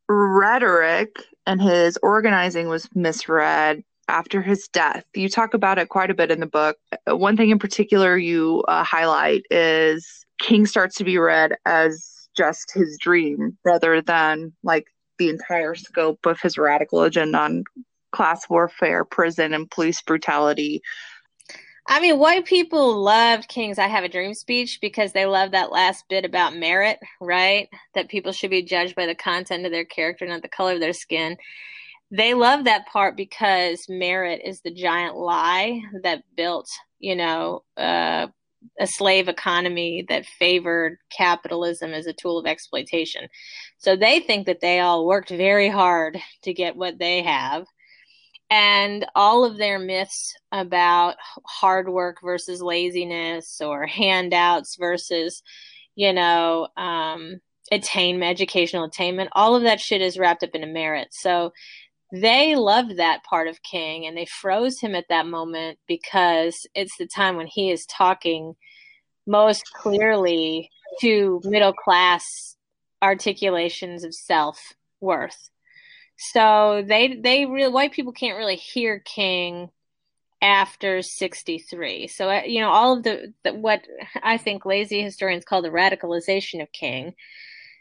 rhetoric 0.09 1.17
and 1.47 1.61
his 1.61 1.99
organizing 2.03 2.69
was 2.69 2.89
misread 2.95 3.83
after 4.09 4.41
his 4.41 4.69
death? 4.69 5.05
You 5.15 5.29
talk 5.29 5.53
about 5.55 5.79
it 5.79 5.89
quite 5.89 6.11
a 6.11 6.15
bit 6.15 6.31
in 6.31 6.41
the 6.41 6.47
book. 6.47 6.77
One 7.07 7.37
thing 7.37 7.51
in 7.51 7.59
particular 7.59 8.17
you 8.17 8.63
uh, 8.69 8.85
highlight 8.85 9.43
is 9.51 10.25
King 10.39 10.67
starts 10.67 10.97
to 10.97 11.05
be 11.05 11.19
read 11.19 11.55
as 11.67 12.29
just 12.37 12.73
his 12.73 12.99
dream 13.01 13.57
rather 13.65 14.01
than 14.01 14.53
like 14.63 14.87
the 15.19 15.29
entire 15.29 15.75
scope 15.75 16.27
of 16.27 16.41
his 16.41 16.59
radical 16.59 17.03
agenda 17.03 17.39
on 17.39 17.65
class 18.13 18.49
warfare, 18.49 19.05
prison, 19.05 19.53
and 19.53 19.71
police 19.71 20.01
brutality. 20.03 20.83
I 21.87 22.01
mean, 22.01 22.19
white 22.19 22.47
people 22.47 23.03
loved 23.03 23.49
King's 23.49 23.79
I 23.79 23.89
Have 23.89 24.05
a 24.05 24.09
Dream 24.09 24.33
speech 24.33 24.79
because 24.81 25.13
they 25.13 25.27
love 25.27 25.51
that 25.51 25.71
last 25.71 26.05
bit 26.09 26.25
about 26.25 26.57
merit, 26.57 26.99
right? 27.21 27.69
That 27.95 28.09
people 28.09 28.33
should 28.33 28.51
be 28.51 28.63
judged 28.63 28.95
by 28.95 29.05
the 29.07 29.15
content 29.15 29.67
of 29.67 29.73
their 29.73 29.85
character, 29.85 30.27
not 30.27 30.41
the 30.41 30.49
color 30.49 30.73
of 30.73 30.81
their 30.81 30.95
skin. 30.95 31.37
They 32.11 32.33
love 32.33 32.65
that 32.65 32.87
part 32.87 33.17
because 33.17 33.87
merit 33.89 34.41
is 34.45 34.61
the 34.61 34.71
giant 34.71 35.17
lie 35.17 35.83
that 36.03 36.23
built, 36.37 36.71
you 37.01 37.17
know, 37.17 37.65
uh, 37.77 38.29
a 38.79 38.87
slave 38.87 39.29
economy 39.29 40.05
that 40.09 40.27
favored 40.27 40.99
capitalism 41.11 41.93
as 41.93 42.07
a 42.07 42.13
tool 42.13 42.39
of 42.39 42.47
exploitation. 42.47 43.29
So 43.79 43.97
they 43.97 44.21
think 44.21 44.47
that 44.47 44.61
they 44.61 44.81
all 44.81 45.07
worked 45.07 45.31
very 45.31 45.69
hard 45.69 46.19
to 46.43 46.53
get 46.53 46.77
what 46.77 46.99
they 46.99 47.23
have. 47.23 47.67
And 48.51 49.07
all 49.15 49.45
of 49.45 49.57
their 49.57 49.79
myths 49.79 50.35
about 50.53 51.17
hard 51.47 51.89
work 51.89 52.19
versus 52.23 52.63
laziness 52.63 53.61
or 53.61 53.87
handouts 53.87 54.77
versus, 54.77 55.43
you 55.95 56.13
know, 56.13 56.69
um, 56.77 57.41
attainment, 57.73 58.31
educational 58.31 58.85
attainment, 58.85 59.31
all 59.33 59.57
of 59.57 59.63
that 59.63 59.81
shit 59.81 60.03
is 60.03 60.19
wrapped 60.19 60.43
up 60.43 60.51
in 60.55 60.63
a 60.63 60.67
merit. 60.67 61.09
So 61.13 61.53
they 62.21 62.55
loved 62.55 62.97
that 62.99 63.25
part 63.25 63.49
of 63.49 63.63
King 63.63 64.07
and 64.07 64.17
they 64.17 64.27
froze 64.27 64.79
him 64.79 64.95
at 64.95 65.09
that 65.09 65.27
moment 65.27 65.79
because 65.89 66.65
it's 66.73 66.97
the 66.97 67.09
time 67.09 67.37
when 67.37 67.49
he 67.49 67.73
is 67.73 67.87
talking 67.87 68.55
most 69.27 69.65
clearly 69.75 70.71
to 71.01 71.41
middle 71.45 71.73
class 71.73 72.57
articulations 73.03 74.05
of 74.05 74.15
self 74.15 74.75
worth. 75.01 75.51
So 76.17 76.85
they 76.87 77.17
they 77.17 77.47
really 77.47 77.73
white 77.73 77.93
people 77.93 78.13
can't 78.13 78.39
really 78.39 78.57
hear 78.57 79.01
King 79.01 79.71
after 80.41 81.03
63. 81.03 82.07
So 82.07 82.31
uh, 82.31 82.43
you 82.47 82.61
know 82.61 82.71
all 82.71 82.97
of 82.97 83.03
the, 83.03 83.33
the 83.43 83.55
what 83.55 83.83
I 84.23 84.37
think 84.37 84.65
lazy 84.65 85.03
historians 85.03 85.45
call 85.45 85.63
the 85.63 85.71
radicalization 85.71 86.63
of 86.63 86.71
King 86.71 87.15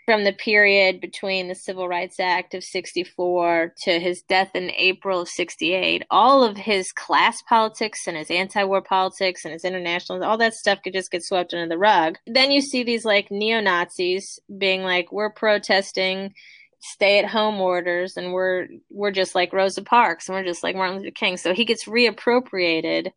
from 0.05 0.23
the 0.23 0.33
period 0.33 0.99
between 0.99 1.47
the 1.47 1.55
Civil 1.55 1.87
Rights 1.87 2.19
Act 2.19 2.53
of 2.53 2.63
64 2.63 3.73
to 3.83 3.99
his 3.99 4.21
death 4.23 4.51
in 4.53 4.71
April 4.71 5.21
of 5.21 5.29
68, 5.29 6.03
all 6.09 6.43
of 6.43 6.57
his 6.57 6.91
class 6.91 7.41
politics 7.47 8.07
and 8.07 8.17
his 8.17 8.29
anti 8.29 8.63
war 8.63 8.81
politics 8.81 9.45
and 9.45 9.53
his 9.53 9.63
international, 9.63 10.23
all 10.23 10.37
that 10.37 10.53
stuff 10.53 10.79
could 10.83 10.93
just 10.93 11.11
get 11.11 11.23
swept 11.23 11.53
under 11.53 11.67
the 11.67 11.77
rug. 11.77 12.17
Then 12.27 12.51
you 12.51 12.61
see 12.61 12.83
these 12.83 13.05
like 13.05 13.31
neo 13.31 13.61
Nazis 13.61 14.39
being 14.57 14.83
like, 14.83 15.11
we're 15.11 15.31
protesting 15.31 16.33
stay 16.85 17.17
at 17.17 17.29
home 17.29 17.61
orders 17.61 18.17
and 18.17 18.33
we're 18.33 18.67
we're 18.89 19.11
just 19.11 19.35
like 19.35 19.53
Rosa 19.53 19.81
Parks 19.81 20.27
and 20.27 20.35
we're 20.35 20.43
just 20.43 20.63
like 20.63 20.75
Martin 20.75 20.97
Luther 20.97 21.11
King. 21.11 21.37
So 21.37 21.53
he 21.53 21.63
gets 21.63 21.85
reappropriated 21.85 23.11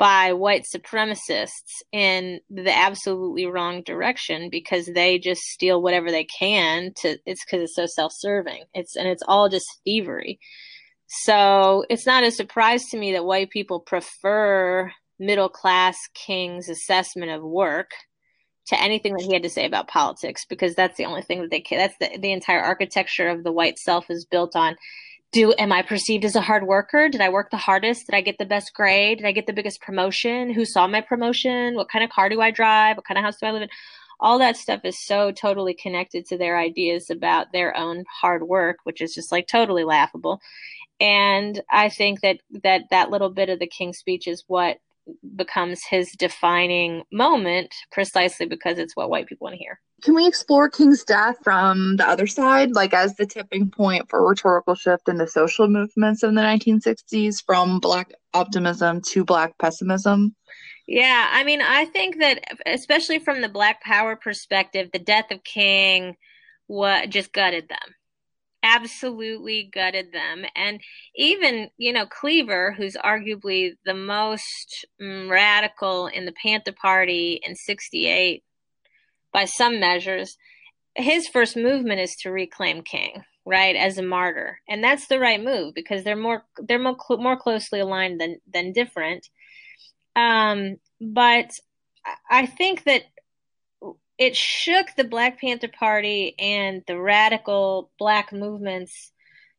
by 0.00 0.32
white 0.32 0.64
supremacists 0.64 1.82
in 1.92 2.40
the 2.48 2.74
absolutely 2.74 3.44
wrong 3.44 3.82
direction 3.82 4.48
because 4.48 4.86
they 4.86 5.18
just 5.18 5.42
steal 5.42 5.82
whatever 5.82 6.10
they 6.10 6.24
can 6.24 6.90
to 6.96 7.18
it's 7.26 7.44
because 7.44 7.60
it's 7.64 7.76
so 7.76 7.84
self-serving. 7.84 8.64
It's 8.72 8.96
and 8.96 9.06
it's 9.06 9.22
all 9.28 9.50
just 9.50 9.66
thievery. 9.84 10.40
So 11.06 11.84
it's 11.90 12.06
not 12.06 12.24
a 12.24 12.30
surprise 12.30 12.82
to 12.90 12.98
me 12.98 13.12
that 13.12 13.26
white 13.26 13.50
people 13.50 13.78
prefer 13.78 14.90
middle 15.18 15.50
class 15.50 15.98
king's 16.14 16.70
assessment 16.70 17.30
of 17.30 17.42
work 17.42 17.90
to 18.68 18.82
anything 18.82 19.12
that 19.12 19.24
he 19.24 19.34
had 19.34 19.42
to 19.42 19.50
say 19.50 19.66
about 19.66 19.88
politics 19.88 20.46
because 20.48 20.74
that's 20.74 20.96
the 20.96 21.04
only 21.04 21.20
thing 21.20 21.42
that 21.42 21.50
they 21.50 21.60
can 21.60 21.76
that's 21.76 21.96
the, 22.00 22.18
the 22.18 22.32
entire 22.32 22.62
architecture 22.62 23.28
of 23.28 23.44
the 23.44 23.52
white 23.52 23.78
self 23.78 24.08
is 24.08 24.24
built 24.24 24.56
on 24.56 24.76
do 25.32 25.52
am 25.58 25.72
i 25.72 25.82
perceived 25.82 26.24
as 26.24 26.36
a 26.36 26.40
hard 26.40 26.66
worker? 26.66 27.08
Did 27.08 27.20
i 27.20 27.28
work 27.28 27.50
the 27.50 27.56
hardest? 27.56 28.06
Did 28.06 28.16
i 28.16 28.20
get 28.20 28.38
the 28.38 28.46
best 28.46 28.72
grade? 28.74 29.18
Did 29.18 29.26
i 29.26 29.32
get 29.32 29.46
the 29.46 29.52
biggest 29.52 29.80
promotion? 29.80 30.52
Who 30.52 30.64
saw 30.64 30.86
my 30.86 31.00
promotion? 31.00 31.74
What 31.74 31.88
kind 31.88 32.04
of 32.04 32.10
car 32.10 32.28
do 32.28 32.40
i 32.40 32.50
drive? 32.50 32.96
What 32.96 33.06
kind 33.06 33.18
of 33.18 33.24
house 33.24 33.36
do 33.40 33.46
i 33.46 33.52
live 33.52 33.62
in? 33.62 33.68
All 34.18 34.38
that 34.38 34.56
stuff 34.56 34.80
is 34.84 35.06
so 35.06 35.32
totally 35.32 35.74
connected 35.74 36.26
to 36.26 36.36
their 36.36 36.58
ideas 36.58 37.08
about 37.10 37.52
their 37.52 37.76
own 37.76 38.04
hard 38.20 38.42
work 38.42 38.78
which 38.84 39.00
is 39.00 39.14
just 39.14 39.32
like 39.32 39.46
totally 39.46 39.84
laughable. 39.84 40.40
And 41.00 41.60
i 41.70 41.88
think 41.88 42.20
that 42.20 42.38
that 42.62 42.82
that 42.90 43.10
little 43.10 43.30
bit 43.30 43.48
of 43.48 43.58
the 43.58 43.66
king's 43.66 43.98
speech 43.98 44.26
is 44.26 44.44
what 44.46 44.78
becomes 45.36 45.82
his 45.88 46.12
defining 46.12 47.02
moment 47.12 47.74
precisely 47.92 48.46
because 48.46 48.78
it's 48.78 48.96
what 48.96 49.10
white 49.10 49.26
people 49.26 49.46
want 49.46 49.54
to 49.54 49.58
hear. 49.58 49.80
Can 50.02 50.14
we 50.14 50.26
explore 50.26 50.70
King's 50.70 51.04
death 51.04 51.36
from 51.44 51.96
the 51.96 52.08
other 52.08 52.26
side, 52.26 52.72
like 52.72 52.94
as 52.94 53.16
the 53.16 53.26
tipping 53.26 53.70
point 53.70 54.08
for 54.08 54.26
rhetorical 54.26 54.74
shift 54.74 55.08
in 55.08 55.18
the 55.18 55.28
social 55.28 55.68
movements 55.68 56.22
of 56.22 56.34
the 56.34 56.40
1960s 56.40 57.44
from 57.44 57.80
Black 57.80 58.10
optimism 58.32 59.02
to 59.08 59.24
Black 59.24 59.58
pessimism? 59.58 60.34
Yeah, 60.86 61.28
I 61.30 61.44
mean, 61.44 61.60
I 61.60 61.84
think 61.84 62.18
that 62.18 62.42
especially 62.66 63.18
from 63.18 63.42
the 63.42 63.48
Black 63.48 63.82
Power 63.82 64.16
perspective, 64.16 64.88
the 64.92 64.98
death 64.98 65.30
of 65.30 65.44
King 65.44 66.16
what 66.66 67.10
just 67.10 67.32
gutted 67.32 67.68
them 67.68 67.94
absolutely 68.62 69.70
gutted 69.72 70.12
them. 70.12 70.44
And 70.54 70.80
even, 71.14 71.70
you 71.76 71.92
know, 71.92 72.06
Cleaver, 72.06 72.72
who's 72.72 72.96
arguably 72.96 73.72
the 73.84 73.94
most 73.94 74.86
mm, 75.00 75.30
radical 75.30 76.06
in 76.06 76.26
the 76.26 76.32
Panther 76.32 76.72
Party 76.72 77.40
in 77.42 77.54
68 77.54 78.42
by 79.32 79.44
some 79.44 79.80
measures, 79.80 80.36
his 80.94 81.28
first 81.28 81.56
movement 81.56 82.00
is 82.00 82.16
to 82.20 82.30
reclaim 82.30 82.82
King, 82.82 83.22
right, 83.46 83.76
as 83.76 83.98
a 83.98 84.02
martyr. 84.02 84.60
And 84.68 84.82
that's 84.82 85.06
the 85.06 85.20
right 85.20 85.42
move 85.42 85.74
because 85.74 86.04
they're 86.04 86.16
more 86.16 86.44
they're 86.58 86.78
more, 86.78 86.96
cl- 86.98 87.20
more 87.20 87.36
closely 87.36 87.80
aligned 87.80 88.20
than 88.20 88.40
than 88.52 88.72
different. 88.72 89.28
Um, 90.16 90.76
but 91.00 91.50
I 92.30 92.46
think 92.46 92.84
that 92.84 93.02
it 94.20 94.36
shook 94.36 94.88
the 94.96 95.04
Black 95.04 95.40
Panther 95.40 95.66
Party 95.66 96.34
and 96.38 96.82
the 96.86 97.00
radical 97.00 97.90
black 97.98 98.34
movements 98.34 99.12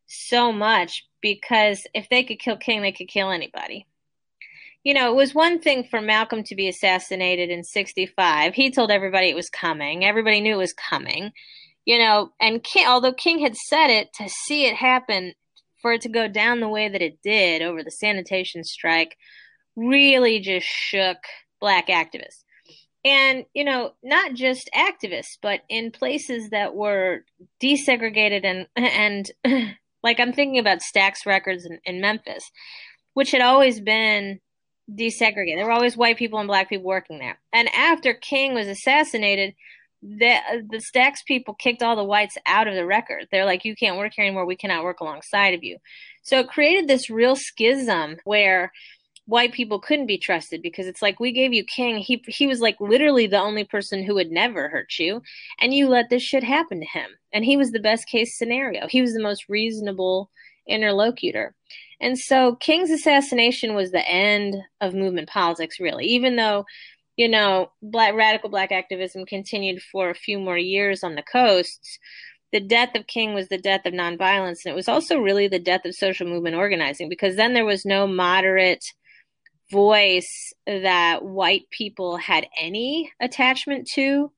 so 0.05 0.51
much 0.51 1.07
because 1.19 1.87
if 1.95 2.07
they 2.09 2.23
could 2.23 2.39
kill 2.39 2.57
King, 2.57 2.83
they 2.83 2.91
could 2.91 3.07
kill 3.07 3.31
anybody. 3.31 3.87
You 4.83 4.93
know, 4.93 5.11
it 5.11 5.15
was 5.15 5.33
one 5.33 5.59
thing 5.59 5.83
for 5.83 5.99
Malcolm 5.99 6.43
to 6.43 6.55
be 6.55 6.67
assassinated 6.67 7.49
in 7.49 7.63
65. 7.63 8.53
He 8.53 8.69
told 8.69 8.91
everybody 8.91 9.29
it 9.29 9.35
was 9.35 9.49
coming. 9.49 10.05
Everybody 10.05 10.41
knew 10.41 10.53
it 10.53 10.57
was 10.57 10.73
coming. 10.73 11.31
You 11.85 11.97
know, 11.97 12.31
and 12.39 12.63
King, 12.63 12.85
although 12.87 13.13
King 13.13 13.39
had 13.39 13.55
said 13.55 13.87
it, 13.87 14.13
to 14.13 14.29
see 14.29 14.67
it 14.67 14.75
happen, 14.75 15.33
for 15.81 15.93
it 15.93 16.01
to 16.01 16.09
go 16.09 16.27
down 16.27 16.59
the 16.59 16.69
way 16.69 16.87
that 16.87 17.01
it 17.01 17.17
did 17.23 17.63
over 17.63 17.83
the 17.83 17.89
sanitation 17.89 18.63
strike, 18.63 19.17
really 19.75 20.39
just 20.39 20.67
shook 20.67 21.17
black 21.59 21.87
activists 21.87 22.43
and 23.03 23.45
you 23.53 23.63
know 23.63 23.93
not 24.03 24.33
just 24.33 24.69
activists 24.75 25.37
but 25.41 25.61
in 25.69 25.91
places 25.91 26.49
that 26.49 26.75
were 26.75 27.23
desegregated 27.61 28.43
and 28.43 28.67
and 28.75 29.31
like 30.03 30.19
i'm 30.19 30.33
thinking 30.33 30.59
about 30.59 30.79
stax 30.79 31.25
records 31.25 31.65
in, 31.65 31.79
in, 31.85 32.01
memphis 32.01 32.43
which 33.13 33.31
had 33.31 33.41
always 33.41 33.81
been 33.81 34.39
desegregated. 34.89 35.57
There 35.57 35.65
were 35.65 35.71
always 35.71 35.97
white 35.97 36.17
people 36.17 36.39
and 36.39 36.47
black 36.47 36.69
people 36.69 36.85
working 36.85 37.19
there. 37.19 37.39
And 37.53 37.69
after 37.75 38.13
king 38.13 38.53
was 38.53 38.67
assassinated 38.67 39.53
the 40.01 40.35
the 40.67 40.81
stax 40.93 41.17
people 41.27 41.53
kicked 41.53 41.83
all 41.83 41.95
the 41.95 42.03
whites 42.03 42.37
out 42.45 42.67
of 42.67 42.73
the 42.73 42.85
record. 42.85 43.27
They're 43.31 43.45
like 43.45 43.65
you 43.65 43.75
can't 43.75 43.97
work 43.97 44.13
here 44.15 44.25
anymore. 44.25 44.45
We 44.45 44.55
cannot 44.55 44.83
work 44.83 44.99
alongside 44.99 45.53
of 45.53 45.63
you. 45.63 45.77
So 46.23 46.39
it 46.39 46.49
created 46.49 46.87
this 46.87 47.09
real 47.09 47.35
schism 47.35 48.17
where 48.23 48.71
white 49.25 49.53
people 49.53 49.79
couldn't 49.79 50.07
be 50.07 50.17
trusted 50.17 50.61
because 50.61 50.87
it's 50.87 51.01
like 51.01 51.19
we 51.19 51.31
gave 51.31 51.53
you 51.53 51.63
king. 51.63 51.97
He 51.97 52.23
he 52.27 52.47
was 52.47 52.59
like 52.59 52.77
literally 52.79 53.27
the 53.27 53.39
only 53.39 53.63
person 53.63 54.03
who 54.03 54.15
would 54.15 54.31
never 54.31 54.69
hurt 54.69 54.99
you 54.99 55.21
and 55.59 55.73
you 55.73 55.87
let 55.87 56.09
this 56.09 56.23
shit 56.23 56.43
happen 56.43 56.79
to 56.79 56.85
him. 56.85 57.09
And 57.33 57.45
he 57.45 57.57
was 57.57 57.71
the 57.71 57.79
best 57.79 58.07
case 58.07 58.37
scenario. 58.37 58.87
He 58.87 59.01
was 59.01 59.13
the 59.13 59.21
most 59.21 59.45
reasonable 59.47 60.29
interlocutor. 60.67 61.55
And 61.99 62.17
so 62.17 62.55
king's 62.55 62.89
assassination 62.89 63.75
was 63.75 63.91
the 63.91 64.07
end 64.07 64.55
of 64.81 64.93
movement 64.93 65.29
politics 65.29 65.79
really. 65.79 66.05
Even 66.05 66.35
though 66.35 66.65
you 67.17 67.29
know 67.29 67.71
black 67.81 68.15
radical 68.15 68.49
black 68.49 68.71
activism 68.71 69.25
continued 69.25 69.81
for 69.81 70.09
a 70.09 70.15
few 70.15 70.39
more 70.39 70.57
years 70.57 71.03
on 71.03 71.15
the 71.15 71.23
coasts 71.23 71.99
the 72.51 72.59
death 72.59 72.95
of 72.95 73.07
King 73.07 73.33
was 73.33 73.47
the 73.47 73.57
death 73.57 73.85
of 73.85 73.93
nonviolence, 73.93 74.65
and 74.65 74.73
it 74.73 74.75
was 74.75 74.89
also 74.89 75.17
really 75.17 75.47
the 75.47 75.59
death 75.59 75.85
of 75.85 75.95
social 75.95 76.27
movement 76.27 76.55
organizing 76.55 77.07
because 77.07 77.37
then 77.37 77.53
there 77.53 77.65
was 77.65 77.85
no 77.85 78.05
moderate 78.05 78.83
voice 79.71 80.53
that 80.67 81.23
white 81.23 81.69
people 81.71 82.17
had 82.17 82.47
any 82.59 83.11
attachment 83.21 83.87
to 83.95 84.31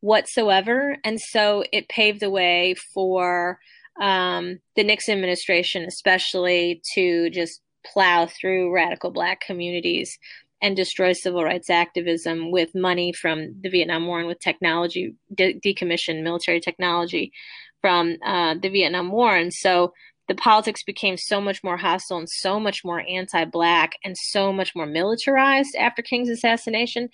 whatsoever. 0.00 0.96
And 1.04 1.20
so 1.20 1.64
it 1.72 1.88
paved 1.88 2.20
the 2.20 2.30
way 2.30 2.74
for 2.92 3.58
um, 4.00 4.58
the 4.76 4.84
Nixon 4.84 5.14
administration, 5.14 5.84
especially, 5.84 6.82
to 6.94 7.30
just 7.30 7.60
plow 7.86 8.26
through 8.26 8.74
radical 8.74 9.10
black 9.10 9.40
communities 9.40 10.18
and 10.60 10.76
destroy 10.76 11.12
civil 11.12 11.44
rights 11.44 11.68
activism 11.68 12.50
with 12.50 12.74
money 12.74 13.12
from 13.12 13.54
the 13.60 13.68
Vietnam 13.68 14.06
War 14.06 14.18
and 14.18 14.28
with 14.28 14.40
technology, 14.40 15.14
de- 15.34 15.60
decommissioned 15.60 16.22
military 16.22 16.60
technology 16.60 17.32
from 17.80 18.16
uh, 18.24 18.54
the 18.60 18.70
Vietnam 18.70 19.10
War. 19.10 19.36
And 19.36 19.52
so 19.52 19.92
the 20.28 20.34
politics 20.34 20.82
became 20.82 21.16
so 21.16 21.40
much 21.40 21.62
more 21.62 21.76
hostile 21.76 22.18
and 22.18 22.28
so 22.28 22.58
much 22.58 22.84
more 22.84 23.04
anti-black 23.08 23.96
and 24.04 24.16
so 24.16 24.52
much 24.52 24.74
more 24.74 24.86
militarized 24.86 25.74
after 25.76 26.02
King's 26.02 26.30
assassination 26.30 27.08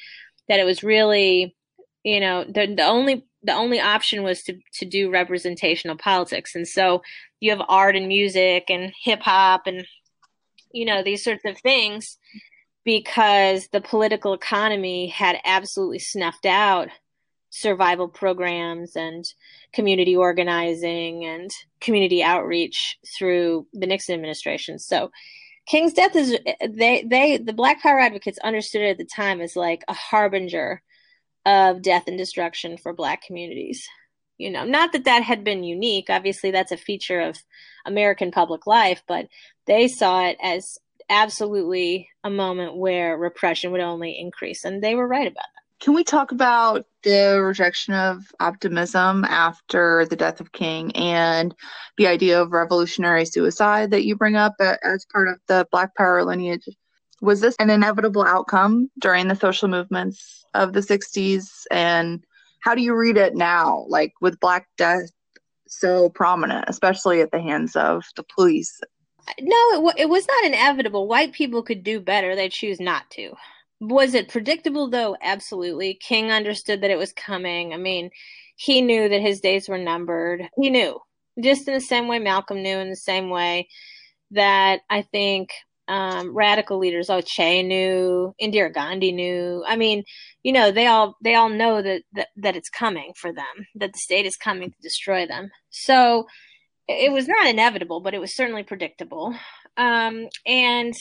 that 0.49 0.61
it 0.61 0.65
was 0.65 0.83
really, 0.83 1.57
you 2.05 2.21
know, 2.21 2.45
the 2.45 2.73
the 2.75 2.85
only 2.85 3.27
the 3.43 3.55
only 3.55 3.81
option 3.81 4.23
was 4.23 4.43
to 4.45 4.59
to 4.75 4.85
do 4.85 5.11
representational 5.11 5.97
politics. 5.97 6.55
And 6.55 6.67
so 6.67 7.03
you 7.41 7.51
have 7.51 7.63
art 7.69 7.97
and 7.97 8.07
music 8.07 8.65
and 8.69 8.93
hip 9.03 9.21
hop 9.21 9.67
and 9.67 9.87
you 10.73 10.85
know 10.85 11.03
these 11.03 11.25
sorts 11.25 11.45
of 11.45 11.59
things 11.59 12.19
because 12.85 13.69
the 13.69 13.81
political 13.81 14.33
economy 14.33 15.09
had 15.09 15.37
absolutely 15.45 15.99
snuffed 15.99 16.47
out 16.47 16.89
survival 17.51 18.09
programs 18.09 18.97
and 18.97 19.25
community 19.73 20.17
organizing 20.17 21.25
and 21.25 21.51
community 21.81 22.23
outreach 22.23 22.97
through 23.19 23.67
the 23.73 23.87
Nixon 23.87 24.15
administration. 24.15 24.79
So 24.79 25.11
King's 25.67 25.93
death 25.93 26.17
is 26.17 26.39
they 26.69 27.05
they 27.09 27.39
the 27.39 27.53
Black 27.53 27.83
Power 27.83 28.01
advocates 28.01 28.39
understood 28.39 28.83
it 28.83 28.91
at 28.91 28.99
the 28.99 29.05
time 29.05 29.41
as 29.41 29.55
like 29.57 29.85
a 29.89 29.95
harbinger 29.95 30.83
of 31.45 31.83
death 31.83 32.05
and 32.07 32.19
destruction 32.19 32.77
for 32.77 32.93
Black 32.93 33.23
communities. 33.23 33.87
You 34.39 34.51
know, 34.51 34.65
not 34.65 34.93
that 34.93 35.05
that 35.05 35.23
had 35.23 35.45
been 35.45 35.65
unique. 35.65 36.07
Obviously, 36.09 36.51
that's 36.51 36.73
a 36.73 36.77
feature 36.77 37.21
of 37.21 37.37
American 37.85 38.31
public 38.31 38.67
life, 38.67 39.03
but 39.07 39.27
they 39.67 39.87
saw 39.87 40.27
it 40.27 40.39
as 40.43 40.79
absolutely 41.11 42.09
a 42.25 42.31
moment 42.31 42.77
where 42.77 43.19
repression 43.19 43.71
would 43.73 43.81
only 43.81 44.19
increase, 44.19 44.65
and 44.65 44.83
they 44.83 44.95
were 44.95 45.07
right 45.07 45.27
about 45.27 45.45
that. 45.55 45.60
Can 45.81 45.95
we 45.95 46.05
talk 46.05 46.31
about 46.31 46.85
the 47.03 47.41
rejection 47.43 47.95
of 47.95 48.23
optimism 48.39 49.25
after 49.25 50.05
the 50.05 50.17
death 50.17 50.39
of 50.41 50.53
King 50.53 50.95
and 50.95 51.55
the 51.97 52.07
idea 52.07 52.41
of 52.41 52.53
revolutionary 52.53 53.25
suicide 53.25 53.91
that 53.91 54.05
you 54.05 54.15
bring 54.15 54.37
up 54.37 54.55
uh, 54.61 54.77
as 54.85 55.07
part 55.11 55.29
of 55.29 55.41
the 55.49 55.67
Black 55.73 55.95
Power 55.97 56.23
lineage? 56.23 56.69
Was 57.23 57.41
this 57.41 57.57
an 57.59 57.71
inevitable 57.71 58.23
outcome 58.23 58.91
during 58.99 59.29
the 59.29 59.35
social 59.35 59.69
movements 59.69 60.45
of 60.53 60.75
the 60.75 60.81
60s? 60.81 61.65
And 61.71 62.23
how 62.61 62.75
do 62.75 62.83
you 62.83 62.95
read 62.95 63.17
it 63.17 63.35
now, 63.35 63.87
like 63.89 64.13
with 64.21 64.39
Black 64.39 64.69
Death 64.77 65.11
so 65.67 66.11
prominent, 66.11 66.67
especially 66.69 67.23
at 67.23 67.31
the 67.31 67.41
hands 67.41 67.75
of 67.75 68.05
the 68.17 68.25
police? 68.35 68.81
No, 69.41 69.71
it, 69.71 69.77
w- 69.77 69.95
it 69.97 70.09
was 70.11 70.27
not 70.27 70.45
inevitable. 70.45 71.09
White 71.09 71.33
people 71.33 71.63
could 71.63 71.83
do 71.83 72.01
better. 72.01 72.37
They 72.37 72.51
choose 72.51 72.81
not 72.81 73.09
to. 73.13 73.33
Was 73.81 74.15
it 74.15 74.29
predictable 74.29 74.91
though? 74.91 75.17
Absolutely. 75.23 75.95
King 75.95 76.31
understood 76.31 76.83
that 76.83 76.91
it 76.91 76.99
was 76.99 77.13
coming. 77.13 77.73
I 77.73 77.79
mean, 77.79 78.11
he 78.57 78.83
knew 78.83 79.09
that 79.09 79.23
his 79.23 79.41
days 79.41 79.69
were 79.69 79.79
numbered. 79.79 80.43
He 80.57 80.69
knew, 80.69 81.01
just 81.43 81.67
in 81.67 81.75
the 81.75 81.81
same 81.81 82.07
way 82.07 82.19
Malcolm 82.19 82.63
knew, 82.63 82.79
in 82.79 82.91
the 82.91 82.97
same 82.97 83.31
way 83.31 83.69
that 84.33 84.81
I 84.91 85.03
think 85.03 85.51
um, 85.89 86.37
radical 86.37 86.79
leaders, 86.79 87.11
oh 87.11 87.23
Che 87.23 87.63
knew, 87.63 88.35
Indira 88.41 88.73
Gandhi 88.73 89.13
knew. 89.13 89.65
I 89.67 89.77
mean, 89.77 90.05
you 90.43 90.53
know, 90.53 90.71
they 90.71 90.87
all 90.87 91.17
they 91.23 91.35
all 91.35 91.49
know 91.49 91.81
that 91.81 92.03
that, 92.13 92.29
that 92.37 92.57
it's 92.57 92.69
coming 92.69 93.13
for 93.17 93.33
them, 93.33 93.67
that 93.77 93.93
the 93.93 93.99
state 93.99 94.27
is 94.27 94.37
coming 94.37 94.71
to 94.71 94.77
destroy 94.83 95.27
them. 95.27 95.51
So 95.71 96.27
it 96.87 97.13
was 97.13 97.29
not 97.29 97.47
inevitable, 97.47 98.01
but 98.01 98.15
it 98.15 98.21
was 98.21 98.37
certainly 98.37 98.63
predictable. 98.63 99.35
Um, 99.77 100.29
and 100.47 100.93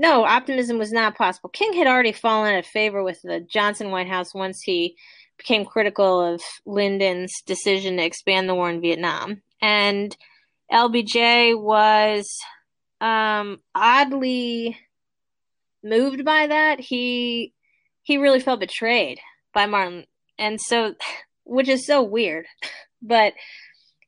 no, 0.00 0.24
optimism 0.24 0.78
was 0.78 0.92
not 0.92 1.14
possible. 1.14 1.50
King 1.50 1.74
had 1.74 1.86
already 1.86 2.12
fallen 2.12 2.54
out 2.54 2.60
of 2.60 2.66
favor 2.66 3.02
with 3.02 3.20
the 3.20 3.38
Johnson 3.38 3.90
White 3.90 4.08
House 4.08 4.32
once 4.34 4.62
he 4.62 4.96
became 5.36 5.66
critical 5.66 6.22
of 6.22 6.40
Lyndon's 6.64 7.34
decision 7.44 7.98
to 7.98 8.02
expand 8.02 8.48
the 8.48 8.54
war 8.54 8.70
in 8.70 8.80
Vietnam. 8.80 9.42
And 9.60 10.16
LBJ 10.72 11.60
was 11.60 12.34
um, 13.02 13.60
oddly 13.74 14.78
moved 15.84 16.24
by 16.24 16.46
that. 16.46 16.80
He 16.80 17.52
he 18.02 18.16
really 18.16 18.40
felt 18.40 18.60
betrayed 18.60 19.20
by 19.52 19.66
Martin, 19.66 20.06
and 20.38 20.58
so, 20.58 20.94
which 21.44 21.68
is 21.68 21.84
so 21.84 22.02
weird, 22.02 22.46
but 23.02 23.34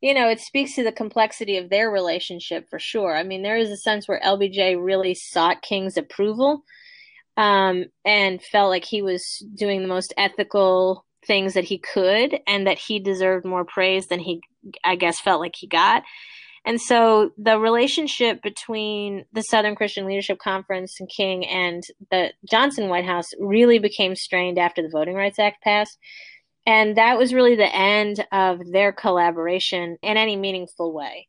you 0.02 0.12
know, 0.12 0.28
it 0.28 0.40
speaks 0.40 0.74
to 0.74 0.82
the 0.82 0.92
complexity 0.92 1.56
of 1.56 1.70
their 1.70 1.88
relationship 1.88 2.68
for 2.68 2.80
sure. 2.80 3.16
I 3.16 3.22
mean, 3.22 3.42
there 3.42 3.56
is 3.56 3.70
a 3.70 3.76
sense 3.76 4.08
where 4.08 4.20
LBJ 4.20 4.76
really 4.84 5.14
sought 5.14 5.62
King's 5.62 5.96
approval 5.96 6.64
um, 7.36 7.84
and 8.04 8.42
felt 8.42 8.68
like 8.68 8.84
he 8.84 9.00
was 9.00 9.24
doing 9.54 9.80
the 9.80 9.88
most 9.88 10.12
ethical 10.18 11.06
things 11.24 11.54
that 11.54 11.64
he 11.64 11.78
could 11.78 12.36
and 12.48 12.66
that 12.66 12.78
he 12.78 12.98
deserved 12.98 13.46
more 13.46 13.64
praise 13.64 14.08
than 14.08 14.18
he, 14.18 14.40
I 14.82 14.96
guess, 14.96 15.20
felt 15.20 15.40
like 15.40 15.54
he 15.56 15.68
got. 15.68 16.02
And 16.64 16.80
so 16.80 17.30
the 17.38 17.58
relationship 17.58 18.42
between 18.42 19.24
the 19.32 19.42
Southern 19.42 19.76
Christian 19.76 20.04
Leadership 20.04 20.38
Conference 20.38 20.98
and 20.98 21.08
King 21.08 21.46
and 21.46 21.82
the 22.10 22.32
Johnson 22.48 22.88
White 22.88 23.04
House 23.04 23.30
really 23.38 23.78
became 23.78 24.16
strained 24.16 24.58
after 24.58 24.82
the 24.82 24.88
Voting 24.88 25.14
Rights 25.14 25.38
Act 25.38 25.62
passed 25.62 25.98
and 26.66 26.96
that 26.96 27.18
was 27.18 27.34
really 27.34 27.56
the 27.56 27.74
end 27.74 28.24
of 28.30 28.60
their 28.70 28.92
collaboration 28.92 29.98
in 30.02 30.16
any 30.16 30.36
meaningful 30.36 30.92
way. 30.92 31.28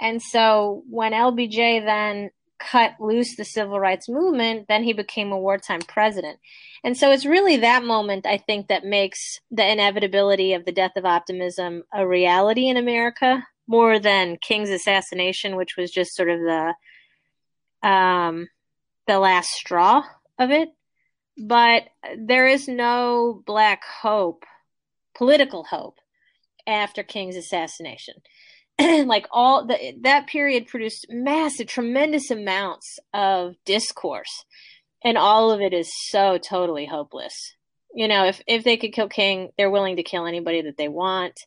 And 0.00 0.22
so 0.22 0.82
when 0.88 1.12
LBJ 1.12 1.84
then 1.84 2.30
cut 2.58 2.92
loose 3.00 3.36
the 3.36 3.44
civil 3.44 3.78
rights 3.78 4.08
movement, 4.08 4.66
then 4.68 4.82
he 4.82 4.92
became 4.92 5.32
a 5.32 5.38
wartime 5.38 5.80
president. 5.80 6.38
And 6.82 6.96
so 6.96 7.10
it's 7.10 7.26
really 7.26 7.56
that 7.58 7.84
moment, 7.84 8.26
I 8.26 8.38
think, 8.38 8.68
that 8.68 8.84
makes 8.84 9.40
the 9.50 9.70
inevitability 9.70 10.54
of 10.54 10.64
the 10.64 10.72
death 10.72 10.92
of 10.96 11.04
optimism 11.04 11.82
a 11.92 12.06
reality 12.06 12.68
in 12.68 12.76
America 12.76 13.46
more 13.66 13.98
than 13.98 14.38
King's 14.40 14.70
assassination, 14.70 15.56
which 15.56 15.76
was 15.76 15.90
just 15.90 16.14
sort 16.14 16.30
of 16.30 16.40
the 16.40 16.74
um, 17.88 18.48
the 19.06 19.18
last 19.18 19.50
straw 19.50 20.02
of 20.38 20.50
it. 20.50 20.70
But 21.38 21.84
there 22.18 22.46
is 22.48 22.68
no 22.68 23.42
black 23.46 23.82
hope 23.84 24.44
political 25.20 25.64
hope 25.64 25.98
after 26.66 27.02
King's 27.02 27.36
assassination. 27.36 28.14
like 28.80 29.26
all 29.30 29.66
the, 29.66 29.76
that 30.00 30.26
period 30.28 30.66
produced 30.66 31.08
massive, 31.10 31.66
tremendous 31.66 32.30
amounts 32.30 32.98
of 33.12 33.54
discourse, 33.66 34.46
and 35.04 35.18
all 35.18 35.50
of 35.50 35.60
it 35.60 35.74
is 35.74 35.92
so 36.08 36.38
totally 36.38 36.86
hopeless. 36.86 37.34
You 37.94 38.08
know, 38.08 38.24
if 38.24 38.40
if 38.46 38.64
they 38.64 38.78
could 38.78 38.94
kill 38.94 39.10
King, 39.10 39.50
they're 39.58 39.70
willing 39.70 39.96
to 39.96 40.02
kill 40.02 40.24
anybody 40.24 40.62
that 40.62 40.78
they 40.78 40.88
want. 40.88 41.38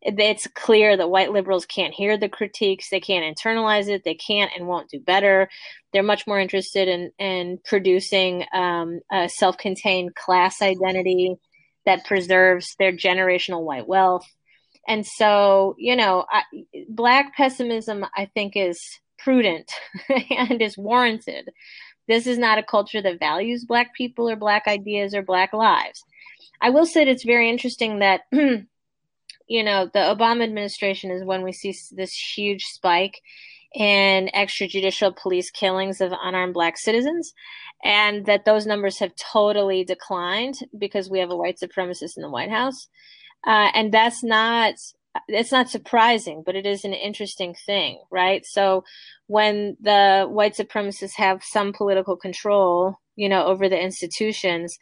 It's 0.00 0.46
clear 0.54 0.96
that 0.96 1.10
white 1.10 1.30
liberals 1.30 1.66
can't 1.66 1.92
hear 1.92 2.16
the 2.16 2.30
critiques. 2.30 2.88
They 2.88 3.00
can't 3.00 3.36
internalize 3.36 3.88
it. 3.90 4.02
They 4.02 4.14
can't 4.14 4.50
and 4.56 4.66
won't 4.66 4.88
do 4.88 4.98
better. 4.98 5.50
They're 5.92 6.02
much 6.02 6.26
more 6.26 6.40
interested 6.40 6.88
in 6.88 7.10
in 7.18 7.58
producing 7.66 8.46
um, 8.54 9.00
a 9.12 9.28
self-contained 9.28 10.14
class 10.14 10.62
identity 10.62 11.36
that 11.86 12.04
preserves 12.04 12.66
their 12.78 12.92
generational 12.92 13.62
white 13.62 13.86
wealth. 13.86 14.26
And 14.86 15.06
so, 15.06 15.74
you 15.78 15.96
know, 15.96 16.24
I, 16.30 16.42
black 16.88 17.36
pessimism, 17.36 18.04
I 18.16 18.26
think, 18.26 18.54
is 18.56 18.80
prudent 19.18 19.70
and 20.30 20.60
is 20.60 20.76
warranted. 20.76 21.50
This 22.08 22.26
is 22.26 22.38
not 22.38 22.58
a 22.58 22.62
culture 22.62 23.00
that 23.02 23.20
values 23.20 23.64
black 23.64 23.94
people 23.94 24.28
or 24.28 24.36
black 24.36 24.64
ideas 24.66 25.14
or 25.14 25.22
black 25.22 25.52
lives. 25.52 26.02
I 26.60 26.70
will 26.70 26.86
say 26.86 27.04
that 27.04 27.10
it's 27.10 27.24
very 27.24 27.48
interesting 27.48 28.00
that, 28.00 28.22
you 28.32 28.66
know, 29.62 29.86
the 29.92 30.00
Obama 30.00 30.42
administration 30.42 31.10
is 31.10 31.24
when 31.24 31.42
we 31.42 31.52
see 31.52 31.74
this 31.92 32.12
huge 32.12 32.64
spike 32.64 33.20
in 33.74 34.28
extrajudicial 34.34 35.16
police 35.16 35.50
killings 35.50 36.00
of 36.00 36.12
unarmed 36.22 36.54
black 36.54 36.76
citizens 36.76 37.32
and 37.84 38.26
that 38.26 38.44
those 38.44 38.66
numbers 38.66 38.98
have 38.98 39.12
totally 39.16 39.84
declined 39.84 40.56
because 40.76 41.08
we 41.08 41.20
have 41.20 41.30
a 41.30 41.36
white 41.36 41.58
supremacist 41.58 42.16
in 42.16 42.22
the 42.22 42.30
White 42.30 42.50
House. 42.50 42.88
Uh, 43.46 43.70
and 43.74 43.92
that's 43.92 44.22
not 44.22 44.74
it's 45.28 45.52
not 45.52 45.68
surprising, 45.68 46.42
but 46.44 46.54
it 46.54 46.66
is 46.66 46.84
an 46.84 46.94
interesting 46.94 47.54
thing, 47.66 48.00
right? 48.10 48.44
So 48.46 48.84
when 49.26 49.76
the 49.80 50.26
white 50.28 50.56
supremacists 50.56 51.16
have 51.16 51.42
some 51.42 51.72
political 51.72 52.16
control, 52.16 52.96
you 53.16 53.28
know, 53.28 53.46
over 53.46 53.68
the 53.68 53.80
institutions, 53.80 54.76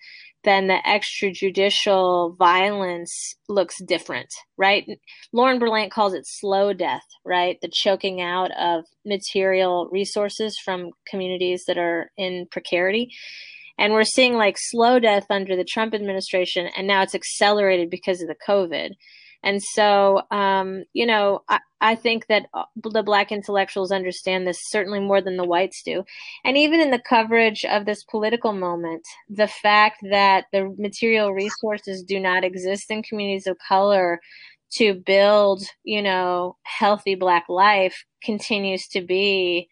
then 0.44 0.68
the 0.68 0.78
extrajudicial 0.86 2.36
violence 2.36 3.34
looks 3.48 3.74
different, 3.86 4.28
right? 4.56 4.86
Lauren 5.32 5.58
Berlant 5.58 5.90
calls 5.90 6.14
it 6.14 6.22
slow 6.24 6.72
death, 6.72 7.02
right? 7.24 7.58
The 7.60 7.70
choking 7.72 8.20
out 8.20 8.50
of 8.52 8.84
material 9.04 9.88
resources 9.90 10.58
from 10.64 10.90
communities 11.08 11.64
that 11.66 11.78
are 11.78 12.10
in 12.16 12.46
precarity. 12.50 13.10
And 13.78 13.92
we're 13.92 14.04
seeing 14.04 14.34
like 14.34 14.56
slow 14.58 14.98
death 14.98 15.26
under 15.30 15.56
the 15.56 15.64
Trump 15.64 15.94
administration, 15.94 16.68
and 16.76 16.86
now 16.86 17.02
it's 17.02 17.14
accelerated 17.14 17.90
because 17.90 18.20
of 18.22 18.28
the 18.28 18.36
COVID. 18.46 18.90
And 19.42 19.62
so, 19.62 20.22
um, 20.30 20.84
you 20.92 21.06
know, 21.06 21.42
I, 21.48 21.60
I 21.80 21.94
think 21.94 22.26
that 22.26 22.46
uh, 22.54 22.64
the 22.82 23.04
black 23.04 23.30
intellectuals 23.30 23.92
understand 23.92 24.46
this 24.46 24.58
certainly 24.70 25.00
more 25.00 25.20
than 25.20 25.36
the 25.36 25.46
whites 25.46 25.82
do. 25.84 26.02
And 26.44 26.56
even 26.56 26.80
in 26.80 26.90
the 26.90 26.98
coverage 26.98 27.64
of 27.64 27.86
this 27.86 28.02
political 28.04 28.52
moment, 28.52 29.02
the 29.28 29.46
fact 29.46 29.98
that 30.10 30.46
the 30.52 30.74
material 30.76 31.32
resources 31.32 32.02
do 32.02 32.18
not 32.18 32.44
exist 32.44 32.90
in 32.90 33.02
communities 33.02 33.46
of 33.46 33.56
color 33.66 34.20
to 34.72 34.94
build, 34.94 35.62
you 35.84 36.02
know, 36.02 36.56
healthy 36.64 37.14
black 37.14 37.44
life 37.48 38.04
continues 38.22 38.86
to 38.88 39.00
be 39.00 39.68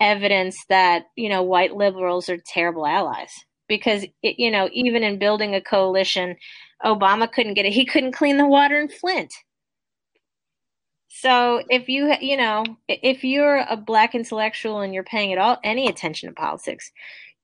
evidence 0.00 0.56
that, 0.68 1.04
you 1.16 1.28
know, 1.28 1.42
white 1.42 1.76
liberals 1.76 2.28
are 2.28 2.38
terrible 2.46 2.86
allies. 2.86 3.32
Because, 3.68 4.04
it, 4.22 4.38
you 4.38 4.50
know, 4.50 4.68
even 4.72 5.02
in 5.02 5.18
building 5.18 5.54
a 5.54 5.60
coalition, 5.60 6.36
Obama 6.84 7.30
couldn't 7.30 7.54
get 7.54 7.66
it. 7.66 7.72
He 7.72 7.84
couldn't 7.84 8.12
clean 8.12 8.36
the 8.36 8.46
water 8.46 8.78
in 8.78 8.88
Flint. 8.88 9.32
So 11.08 11.62
if 11.68 11.88
you 11.88 12.14
you 12.20 12.36
know 12.36 12.64
if 12.88 13.22
you're 13.22 13.64
a 13.68 13.76
black 13.76 14.14
intellectual 14.14 14.80
and 14.80 14.94
you're 14.94 15.04
paying 15.04 15.32
at 15.32 15.38
all 15.38 15.58
any 15.62 15.86
attention 15.86 16.28
to 16.28 16.34
politics, 16.34 16.90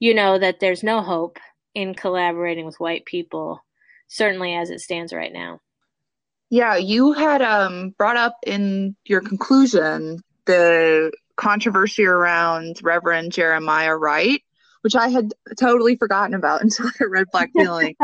you 0.00 0.14
know 0.14 0.38
that 0.38 0.60
there's 0.60 0.82
no 0.82 1.02
hope 1.02 1.38
in 1.74 1.94
collaborating 1.94 2.64
with 2.64 2.80
white 2.80 3.04
people, 3.04 3.64
certainly 4.08 4.54
as 4.54 4.70
it 4.70 4.80
stands 4.80 5.12
right 5.12 5.32
now. 5.32 5.60
Yeah, 6.50 6.76
you 6.76 7.12
had 7.12 7.42
um, 7.42 7.94
brought 7.98 8.16
up 8.16 8.36
in 8.46 8.96
your 9.04 9.20
conclusion 9.20 10.22
the 10.46 11.12
controversy 11.36 12.06
around 12.06 12.80
Reverend 12.82 13.32
Jeremiah 13.32 13.96
Wright 13.96 14.42
which 14.82 14.96
I 14.96 15.08
had 15.08 15.32
totally 15.58 15.96
forgotten 15.96 16.34
about 16.34 16.62
until 16.62 16.86
I 17.00 17.04
read 17.04 17.26
Black 17.32 17.50
Feeling. 17.56 17.96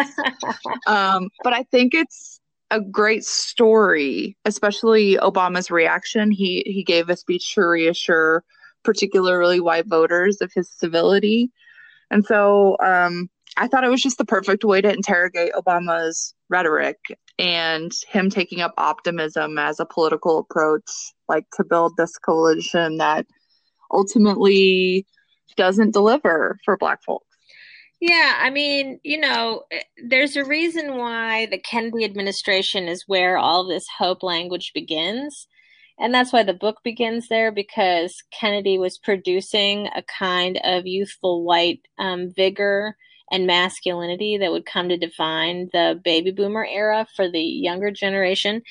um, 0.87 1.29
but 1.43 1.53
I 1.53 1.65
think 1.65 1.95
it's 1.95 2.41
a 2.71 2.81
great 2.81 3.25
story, 3.25 4.37
especially 4.45 5.17
Obama's 5.17 5.71
reaction. 5.71 6.31
He 6.31 6.63
he 6.67 6.83
gave 6.83 7.09
a 7.09 7.17
speech 7.17 7.55
to 7.55 7.63
reassure 7.63 8.43
particularly 8.85 9.61
white 9.61 9.87
voters 9.87 10.41
of 10.41 10.53
his 10.55 10.71
civility. 10.71 11.51
And 12.11 12.25
so 12.25 12.77
um, 12.85 13.29
I 13.57 13.67
thought 13.67 13.85
it 13.85 13.91
was 13.91 14.03
just 14.03 14.19
the 14.19 14.25
perfect 14.25 14.65
way 14.65 14.81
to 14.81 14.93
interrogate 14.93 15.53
Obama's 15.53 16.35
rhetoric 16.49 16.99
and 17.39 17.93
him 18.09 18.31
taking 18.31 18.61
up 18.61 18.75
optimism 18.77 19.59
as 19.59 19.81
a 19.81 19.87
political 19.87 20.39
approach, 20.39 20.91
like 21.29 21.45
to 21.57 21.65
build 21.65 21.97
this 21.97 22.17
coalition 22.19 22.99
that 22.99 23.27
ultimately 23.91 25.07
doesn't 25.57 25.93
deliver 25.93 26.59
for 26.65 26.77
black 26.77 27.03
folks. 27.03 27.27
Yeah, 28.01 28.35
I 28.39 28.51
mean, 28.51 29.01
you 29.03 29.19
know, 29.19 29.63
there's 30.05 30.37
a 30.37 30.45
reason 30.45 30.97
why 30.97 31.47
the 31.47 31.59
Kennedy 31.59 32.05
administration 32.05 32.87
is 32.87 33.05
where 33.07 33.39
all 33.39 33.67
this 33.67 33.87
hope 33.99 34.23
language 34.23 34.73
begins. 34.75 35.47
And 35.99 36.13
that's 36.13 36.33
why 36.33 36.43
the 36.43 36.53
book 36.53 36.79
begins 36.83 37.29
there 37.29 37.53
because 37.53 38.15
Kennedy 38.39 38.79
was 38.79 38.99
producing 38.99 39.87
a 39.95 40.03
kind 40.03 40.61
of 40.65 40.87
youthful 40.87 41.45
white 41.45 41.81
um, 41.99 42.33
vigor 42.35 42.97
and 43.31 43.47
masculinity 43.47 44.37
that 44.39 44.51
would 44.51 44.67
come 44.67 44.89
to 44.89 44.97
define 44.97 45.69
the 45.73 45.99
baby 46.05 46.31
boomer 46.31 46.67
era 46.67 47.07
for 47.17 47.31
the 47.31 47.41
younger 47.41 47.91
generation. 47.91 48.63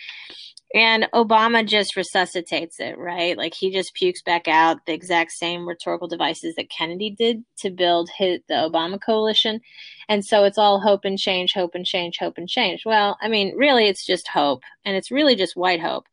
And 0.74 1.08
Obama 1.14 1.66
just 1.66 1.96
resuscitates 1.96 2.80
it, 2.80 2.98
right? 2.98 3.38
Like 3.38 3.54
he 3.54 3.72
just 3.72 3.94
pukes 3.94 4.24
back 4.24 4.48
out 4.48 4.86
the 4.86 4.94
exact 4.94 5.32
same 5.32 5.68
rhetorical 5.68 6.08
devices 6.08 6.56
that 6.56 6.72
Kennedy 6.72 7.12
did 7.12 7.44
to 7.58 7.70
build 7.70 8.10
his, 8.18 8.40
the 8.48 8.56
Obama 8.56 9.00
coalition. 9.00 9.62
And 10.10 10.26
so 10.26 10.46
it's 10.46 10.58
all 10.58 10.82
hope 10.82 11.06
and 11.06 11.20
change, 11.20 11.54
hope 11.54 11.76
and 11.76 11.86
change, 11.86 12.18
hope 12.18 12.40
and 12.40 12.50
change. 12.50 12.84
Well, 12.88 13.18
I 13.22 13.28
mean, 13.28 13.56
really, 13.56 13.88
it's 13.88 14.06
just 14.06 14.28
hope. 14.28 14.64
And 14.84 14.96
it's 14.96 15.12
really 15.12 15.36
just 15.36 15.56
white 15.56 15.80
hope. 15.80 16.08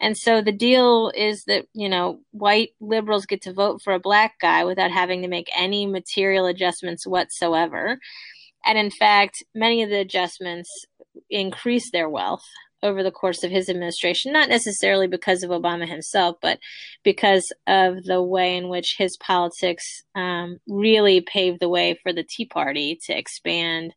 And 0.00 0.16
so 0.16 0.40
the 0.40 0.50
deal 0.50 1.12
is 1.14 1.44
that, 1.44 1.66
you 1.72 1.88
know, 1.88 2.20
white 2.32 2.70
liberals 2.80 3.26
get 3.26 3.42
to 3.42 3.52
vote 3.52 3.80
for 3.80 3.92
a 3.92 4.00
black 4.00 4.40
guy 4.40 4.64
without 4.64 4.90
having 4.90 5.22
to 5.22 5.28
make 5.28 5.50
any 5.54 5.86
material 5.86 6.46
adjustments 6.46 7.06
whatsoever. 7.06 7.98
And 8.64 8.76
in 8.76 8.90
fact, 8.90 9.44
many 9.54 9.82
of 9.84 9.90
the 9.90 10.00
adjustments 10.00 10.68
increase 11.28 11.90
their 11.92 12.08
wealth 12.08 12.44
over 12.82 13.02
the 13.02 13.10
course 13.10 13.44
of 13.44 13.50
his 13.50 13.68
administration, 13.68 14.32
not 14.32 14.48
necessarily 14.48 15.06
because 15.06 15.42
of 15.42 15.50
Obama 15.50 15.86
himself, 15.88 16.36
but 16.40 16.58
because 17.02 17.52
of 17.66 18.04
the 18.04 18.22
way 18.22 18.56
in 18.56 18.68
which 18.68 18.96
his 18.98 19.16
politics 19.16 20.02
um, 20.14 20.58
really 20.68 21.20
paved 21.20 21.60
the 21.60 21.68
way 21.68 21.98
for 22.02 22.12
the 22.12 22.24
Tea 22.24 22.46
Party 22.46 22.98
to 23.06 23.16
expand. 23.16 23.94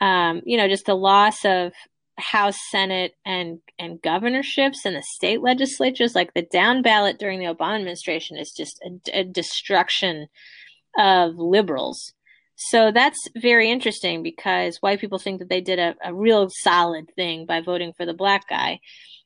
Um, 0.00 0.42
you 0.44 0.56
know, 0.56 0.68
just 0.68 0.86
the 0.86 0.94
loss 0.94 1.44
of 1.44 1.72
House, 2.18 2.58
Senate, 2.70 3.14
and 3.24 3.58
and 3.78 4.00
governorships 4.00 4.84
and 4.84 4.94
the 4.94 5.02
state 5.02 5.40
legislatures, 5.40 6.14
like 6.14 6.32
the 6.34 6.42
down 6.42 6.82
ballot 6.82 7.18
during 7.18 7.40
the 7.40 7.52
Obama 7.52 7.76
administration, 7.76 8.36
is 8.36 8.52
just 8.52 8.80
a, 8.82 9.20
a 9.20 9.24
destruction 9.24 10.28
of 10.96 11.36
liberals. 11.36 12.13
So 12.56 12.92
that's 12.92 13.28
very 13.36 13.70
interesting 13.70 14.22
because 14.22 14.78
white 14.78 15.00
people 15.00 15.18
think 15.18 15.40
that 15.40 15.48
they 15.48 15.60
did 15.60 15.78
a, 15.78 15.94
a 16.04 16.14
real 16.14 16.48
solid 16.50 17.10
thing 17.14 17.46
by 17.46 17.60
voting 17.60 17.92
for 17.92 18.06
the 18.06 18.14
black 18.14 18.48
guy. 18.48 18.80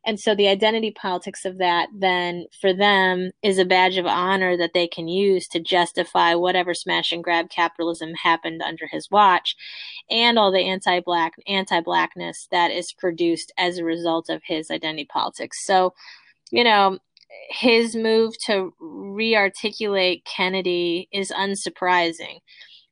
And 0.06 0.18
so 0.18 0.34
the 0.34 0.48
identity 0.48 0.90
politics 0.90 1.44
of 1.44 1.58
that 1.58 1.88
then 1.94 2.46
for 2.60 2.72
them 2.72 3.30
is 3.42 3.58
a 3.58 3.66
badge 3.66 3.98
of 3.98 4.06
honor 4.06 4.56
that 4.56 4.70
they 4.72 4.86
can 4.86 5.08
use 5.08 5.46
to 5.48 5.60
justify 5.60 6.34
whatever 6.34 6.72
smash 6.72 7.12
and 7.12 7.22
grab 7.22 7.50
capitalism 7.50 8.14
happened 8.14 8.62
under 8.62 8.86
his 8.90 9.10
watch 9.10 9.54
and 10.08 10.38
all 10.38 10.50
the 10.50 10.66
anti-black 10.66 11.34
anti-blackness 11.46 12.48
that 12.50 12.70
is 12.70 12.94
produced 12.94 13.52
as 13.58 13.76
a 13.76 13.84
result 13.84 14.30
of 14.30 14.40
his 14.46 14.70
identity 14.70 15.04
politics. 15.04 15.66
So, 15.66 15.92
you 16.50 16.64
know, 16.64 16.98
his 17.50 17.94
move 17.94 18.34
to 18.46 18.72
rearticulate 18.80 20.24
Kennedy 20.24 21.08
is 21.12 21.30
unsurprising 21.30 22.38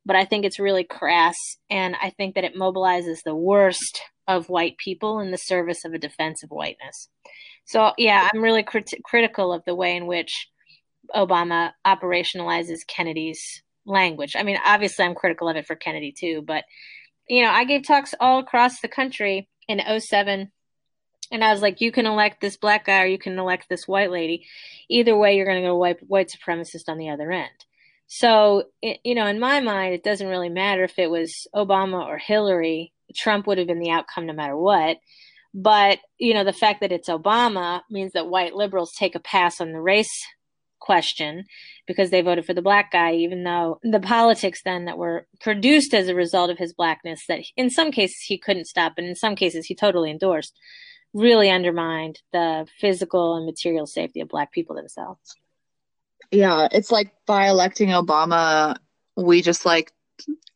but 0.07 0.15
I 0.15 0.23
think 0.23 0.45
it's 0.45 0.57
really 0.57 0.85
crass. 0.85 1.35
And 1.69 1.95
I 2.01 2.09
think 2.11 2.35
that 2.35 2.45
it 2.45 2.55
mobilizes 2.55 3.17
the 3.23 3.35
worst 3.35 4.01
of 4.25 4.49
white 4.49 4.77
people 4.77 5.19
in 5.19 5.31
the 5.31 5.37
service 5.37 5.83
of 5.85 5.93
a 5.93 5.99
defense 5.99 6.43
of 6.43 6.49
whiteness. 6.49 7.09
So, 7.65 7.91
yeah, 7.97 8.29
I'm 8.33 8.41
really 8.41 8.63
crit- 8.63 9.03
critical 9.03 9.51
of 9.51 9.63
the 9.65 9.75
way 9.75 9.97
in 9.97 10.07
which 10.07 10.47
Obama 11.13 11.73
operationalizes 11.85 12.87
Kennedy's 12.87 13.41
language. 13.85 14.33
I 14.37 14.43
mean, 14.43 14.57
obviously, 14.65 15.03
I'm 15.03 15.13
critical 15.13 15.49
of 15.49 15.57
it 15.57 15.67
for 15.67 15.75
Kennedy 15.75 16.13
too, 16.17 16.41
but, 16.41 16.63
you 17.27 17.43
know, 17.43 17.51
I 17.51 17.65
gave 17.65 17.85
talks 17.85 18.13
all 18.19 18.39
across 18.39 18.79
the 18.79 18.87
country 18.87 19.49
in 19.67 19.81
07 19.99 20.51
and 21.31 21.43
I 21.43 21.51
was 21.51 21.61
like, 21.61 21.81
you 21.81 21.91
can 21.91 22.05
elect 22.05 22.39
this 22.39 22.55
black 22.55 22.85
guy 22.85 23.03
or 23.03 23.07
you 23.07 23.17
can 23.17 23.37
elect 23.37 23.67
this 23.67 23.87
white 23.87 24.11
lady. 24.11 24.47
Either 24.89 25.17
way, 25.17 25.35
you're 25.35 25.45
going 25.45 25.61
to 25.61 25.67
go 25.67 25.75
white, 25.75 25.99
white 26.07 26.29
supremacist 26.29 26.87
on 26.87 26.97
the 26.97 27.09
other 27.09 27.29
end. 27.31 27.65
So, 28.07 28.63
you 28.81 29.15
know, 29.15 29.27
in 29.27 29.39
my 29.39 29.59
mind, 29.59 29.93
it 29.93 30.03
doesn't 30.03 30.27
really 30.27 30.49
matter 30.49 30.83
if 30.83 30.97
it 30.97 31.11
was 31.11 31.47
Obama 31.53 32.05
or 32.05 32.17
Hillary. 32.17 32.93
Trump 33.15 33.47
would 33.47 33.57
have 33.57 33.67
been 33.67 33.79
the 33.79 33.91
outcome 33.91 34.25
no 34.25 34.33
matter 34.33 34.57
what. 34.57 34.97
But, 35.53 35.99
you 36.17 36.33
know, 36.33 36.43
the 36.43 36.53
fact 36.53 36.81
that 36.81 36.91
it's 36.91 37.09
Obama 37.09 37.81
means 37.89 38.13
that 38.13 38.29
white 38.29 38.55
liberals 38.55 38.93
take 38.93 39.15
a 39.15 39.19
pass 39.19 39.59
on 39.59 39.71
the 39.71 39.81
race 39.81 40.25
question 40.79 41.45
because 41.85 42.09
they 42.09 42.21
voted 42.21 42.45
for 42.45 42.53
the 42.53 42.61
black 42.61 42.91
guy, 42.91 43.13
even 43.13 43.43
though 43.43 43.79
the 43.83 43.99
politics 43.99 44.61
then 44.63 44.85
that 44.85 44.97
were 44.97 45.27
produced 45.41 45.93
as 45.93 46.07
a 46.07 46.15
result 46.15 46.49
of 46.49 46.57
his 46.57 46.73
blackness, 46.73 47.23
that 47.27 47.41
in 47.55 47.69
some 47.69 47.91
cases 47.91 48.19
he 48.25 48.37
couldn't 48.37 48.67
stop, 48.67 48.93
and 48.97 49.07
in 49.07 49.15
some 49.15 49.35
cases 49.35 49.65
he 49.65 49.75
totally 49.75 50.11
endorsed, 50.11 50.53
really 51.13 51.49
undermined 51.49 52.19
the 52.31 52.67
physical 52.79 53.35
and 53.35 53.45
material 53.45 53.87
safety 53.87 54.21
of 54.21 54.29
black 54.29 54.51
people 54.51 54.75
themselves. 54.75 55.35
Yeah, 56.31 56.67
it's 56.71 56.91
like 56.91 57.11
by 57.25 57.47
electing 57.47 57.89
Obama, 57.89 58.75
we 59.15 59.41
just 59.41 59.65
like 59.65 59.91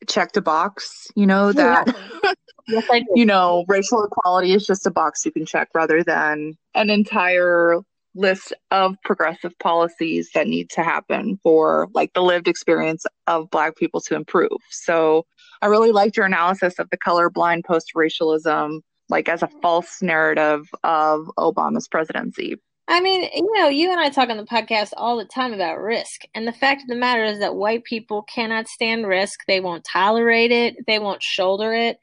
checked 0.08 0.36
a 0.36 0.40
box, 0.40 1.08
you 1.14 1.26
know, 1.26 1.52
that 1.52 1.86
yes, 2.68 2.84
you 3.14 3.24
know, 3.24 3.64
racial 3.68 4.04
equality 4.04 4.52
is 4.52 4.66
just 4.66 4.86
a 4.86 4.90
box 4.90 5.24
you 5.24 5.32
can 5.32 5.46
check 5.46 5.68
rather 5.74 6.02
than 6.02 6.54
an 6.74 6.90
entire 6.90 7.80
list 8.14 8.52
of 8.70 8.94
progressive 9.04 9.58
policies 9.58 10.30
that 10.34 10.46
need 10.46 10.68
to 10.68 10.82
happen 10.82 11.38
for 11.42 11.88
like 11.94 12.12
the 12.12 12.20
lived 12.20 12.46
experience 12.46 13.06
of 13.26 13.48
black 13.50 13.76
people 13.76 14.00
to 14.02 14.14
improve. 14.14 14.50
So 14.70 15.24
I 15.62 15.66
really 15.66 15.92
liked 15.92 16.16
your 16.16 16.26
analysis 16.26 16.78
of 16.78 16.90
the 16.90 16.98
colorblind 16.98 17.64
post 17.64 17.92
racialism 17.94 18.82
like 19.08 19.28
as 19.28 19.42
a 19.42 19.48
false 19.60 20.00
narrative 20.02 20.68
of 20.84 21.30
Obama's 21.38 21.88
presidency. 21.88 22.56
I 22.92 23.00
mean, 23.00 23.22
you 23.34 23.50
know, 23.54 23.70
you 23.70 23.90
and 23.90 23.98
I 23.98 24.10
talk 24.10 24.28
on 24.28 24.36
the 24.36 24.44
podcast 24.44 24.90
all 24.98 25.16
the 25.16 25.24
time 25.24 25.54
about 25.54 25.80
risk. 25.80 26.24
And 26.34 26.46
the 26.46 26.52
fact 26.52 26.82
of 26.82 26.88
the 26.88 26.94
matter 26.94 27.24
is 27.24 27.38
that 27.38 27.54
white 27.54 27.84
people 27.84 28.22
cannot 28.24 28.68
stand 28.68 29.06
risk. 29.06 29.40
They 29.48 29.60
won't 29.60 29.86
tolerate 29.90 30.52
it, 30.52 30.76
they 30.86 30.98
won't 30.98 31.22
shoulder 31.22 31.72
it. 31.72 31.98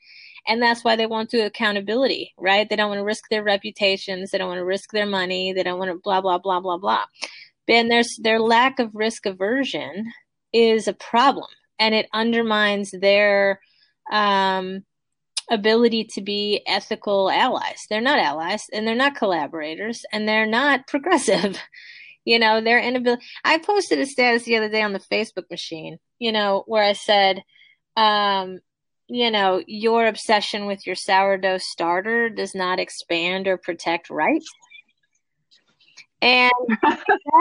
And 0.47 0.59
that's 0.59 0.83
why 0.83 0.95
they 0.95 1.05
won't 1.05 1.29
do 1.29 1.45
accountability, 1.45 2.33
right? 2.39 2.67
They 2.67 2.75
don't 2.75 2.89
want 2.89 2.97
to 2.97 3.03
risk 3.03 3.25
their 3.29 3.43
reputations. 3.43 4.31
They 4.31 4.39
don't 4.39 4.47
want 4.47 4.57
to 4.57 4.65
risk 4.65 4.89
their 4.91 5.05
money. 5.05 5.53
They 5.53 5.61
don't 5.61 5.77
want 5.77 5.91
to 5.91 6.01
blah, 6.03 6.21
blah, 6.21 6.39
blah, 6.39 6.59
blah, 6.59 6.77
blah. 6.77 7.05
And 7.67 7.91
there's, 7.91 8.17
their 8.23 8.39
lack 8.39 8.79
of 8.79 8.95
risk 8.95 9.27
aversion 9.27 10.11
is 10.53 10.87
a 10.87 10.93
problem 10.93 11.49
and 11.77 11.93
it 11.93 12.09
undermines 12.13 12.89
their 12.99 13.59
um, 14.11 14.83
ability 15.49 16.05
to 16.05 16.21
be 16.21 16.61
ethical 16.67 17.29
allies. 17.29 17.85
They're 17.89 18.01
not 18.01 18.19
allies 18.19 18.67
and 18.71 18.87
they're 18.87 18.95
not 18.95 19.15
collaborators 19.15 20.05
and 20.11 20.27
they're 20.27 20.45
not 20.45 20.87
progressive. 20.87 21.59
you 22.25 22.39
know, 22.39 22.61
their 22.61 22.79
inability. 22.79 23.23
I 23.43 23.57
posted 23.57 23.99
a 23.99 24.05
status 24.05 24.43
the 24.43 24.57
other 24.57 24.69
day 24.69 24.81
on 24.81 24.93
the 24.93 24.99
Facebook 24.99 25.49
machine, 25.49 25.97
you 26.19 26.31
know, 26.31 26.63
where 26.67 26.83
I 26.83 26.93
said, 26.93 27.43
um, 27.95 28.59
you 29.07 29.31
know, 29.31 29.63
your 29.65 30.05
obsession 30.05 30.67
with 30.67 30.85
your 30.85 30.95
sourdough 30.95 31.57
starter 31.57 32.29
does 32.29 32.53
not 32.53 32.79
expand 32.79 33.47
or 33.47 33.57
protect 33.57 34.09
rights. 34.09 34.47
And 36.21 36.51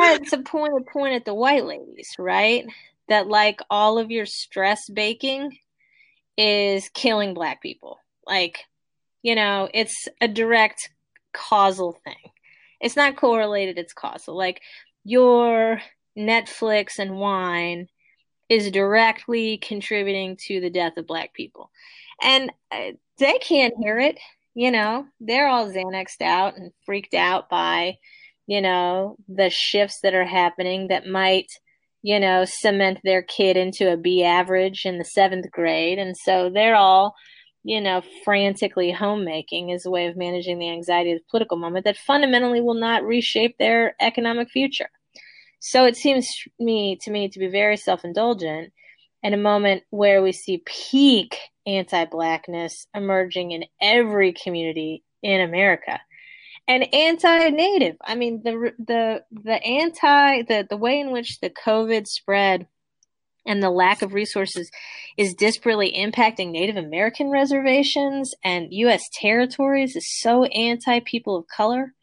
that's 0.01 0.33
a 0.33 0.39
point 0.39 0.73
to 0.77 0.91
point 0.91 1.15
at 1.15 1.25
the 1.25 1.35
white 1.35 1.67
ladies, 1.67 2.15
right? 2.19 2.67
That 3.09 3.27
like 3.27 3.61
all 3.69 3.99
of 3.99 4.11
your 4.11 4.27
stress 4.27 4.89
baking 4.89 5.59
is 6.39 6.89
killing 6.95 7.35
black 7.35 7.61
people. 7.61 7.99
Like, 8.27 8.65
you 9.23 9.35
know, 9.35 9.69
it's 9.75 10.09
a 10.21 10.29
direct 10.29 10.89
causal 11.35 11.99
thing. 12.05 12.33
It's 12.81 12.97
not 12.97 13.17
correlated, 13.17 13.77
it's 13.77 13.93
causal. 13.93 14.37
Like, 14.37 14.63
your 15.05 15.83
Netflix 16.17 16.99
and 16.99 17.19
wine 17.19 17.89
is 18.49 18.71
directly 18.71 19.59
contributing 19.59 20.37
to 20.47 20.61
the 20.61 20.71
death 20.71 20.97
of 20.97 21.07
black 21.07 21.35
people. 21.35 21.71
And 22.23 22.51
uh, 22.71 22.93
they 23.19 23.39
can't 23.39 23.75
hear 23.81 23.99
it, 23.99 24.19
you 24.55 24.71
know, 24.71 25.07
they're 25.21 25.49
all 25.49 25.71
Xanaxed 25.71 26.21
out 26.23 26.57
and 26.57 26.73
freaked 26.85 27.15
out 27.15 27.49
by, 27.49 27.99
you 28.47 28.61
know, 28.61 29.17
the 29.29 29.51
shifts 29.51 30.01
that 30.03 30.15
are 30.15 30.25
happening 30.25 30.89
that 30.89 31.07
might 31.07 31.47
you 32.09 32.19
know, 32.19 32.47
cement 32.47 32.99
their 33.05 33.21
kid 33.21 33.59
into 33.59 33.93
a 33.93 33.97
B 33.99 34.25
average 34.25 34.87
in 34.87 34.97
the 34.97 35.05
seventh 35.05 35.51
grade. 35.51 35.99
And 35.99 36.17
so 36.17 36.49
they're 36.49 36.75
all, 36.75 37.15
you 37.65 37.83
know, 37.83 38.01
frantically 38.25 38.91
homemaking 38.91 39.73
as 39.73 39.85
a 39.85 39.91
way 39.91 40.07
of 40.07 40.17
managing 40.17 40.59
the 40.59 40.71
anxiety 40.71 41.13
of 41.13 41.19
the 41.19 41.25
political 41.31 41.59
moment 41.59 41.85
that 41.85 41.99
fundamentally 41.99 42.63
will 42.63 42.81
not 42.81 43.05
reshape 43.05 43.59
their 43.59 43.95
economic 44.01 44.49
future. 44.49 44.89
So 45.61 45.85
it 45.85 45.97
seems 45.97 46.27
me 46.59 46.97
to 47.03 47.11
me 47.11 47.29
to 47.29 47.39
be 47.39 47.49
very 47.49 47.77
self-indulgent 47.77 48.73
in 49.23 49.35
a 49.35 49.37
moment 49.37 49.83
where 49.91 50.23
we 50.23 50.33
see 50.33 50.63
peak 50.65 51.37
anti-blackness 51.67 52.87
emerging 52.95 53.51
in 53.51 53.65
every 53.83 54.33
community 54.33 55.05
in 55.23 55.43
America 55.43 56.01
and 56.69 56.95
anti-native. 56.95 57.97
I 58.05 58.15
mean, 58.15 58.43
the 58.45 58.73
the 58.79 59.25
the 59.33 59.65
anti 59.65 60.43
the 60.43 60.67
the 60.69 60.77
way 60.77 61.01
in 61.01 61.11
which 61.11 61.41
the 61.41 61.51
COVID 61.51 62.07
spread 62.07 62.69
and 63.47 63.63
the 63.63 63.71
lack 63.71 64.03
of 64.03 64.13
resources 64.13 64.71
is 65.17 65.35
disparately 65.35 65.97
impacting 65.99 66.51
Native 66.51 66.77
American 66.77 67.31
reservations 67.31 68.35
and 68.45 68.69
U.S. 68.71 69.03
territories 69.15 69.97
is 69.97 70.07
so 70.21 70.45
anti 70.45 71.01
people 71.01 71.37
of 71.37 71.47
color. 71.49 71.95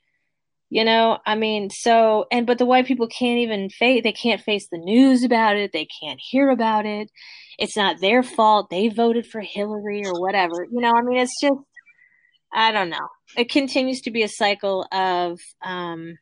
You 0.71 0.83
know, 0.83 1.19
I 1.27 1.35
mean, 1.35 1.69
so 1.69 2.25
and 2.31 2.47
but 2.47 2.57
the 2.57 2.65
white 2.65 2.87
people 2.87 3.07
can't 3.07 3.37
even 3.37 3.69
face 3.69 4.01
they 4.03 4.11
can't 4.11 4.41
face 4.41 4.67
the 4.71 4.79
news 4.79 5.23
about 5.23 5.57
it. 5.57 5.71
They 5.71 5.87
can't 6.01 6.19
hear 6.19 6.49
about 6.49 6.87
it. 6.87 7.11
It's 7.59 7.77
not 7.77 8.01
their 8.01 8.23
fault. 8.23 8.71
They 8.71 8.89
voted 8.89 9.27
for 9.27 9.41
Hillary 9.41 10.03
or 10.05 10.19
whatever. 10.19 10.65
You 10.69 10.81
know, 10.81 10.91
I 10.93 11.03
mean, 11.03 11.17
it's 11.19 11.39
just 11.39 11.55
I 12.55 12.71
don't 12.71 12.89
know. 12.89 13.09
It 13.35 13.49
continues 13.51 13.99
to 14.01 14.11
be 14.11 14.23
a 14.23 14.29
cycle 14.29 14.87
of 14.89 15.41
um, 15.61 16.17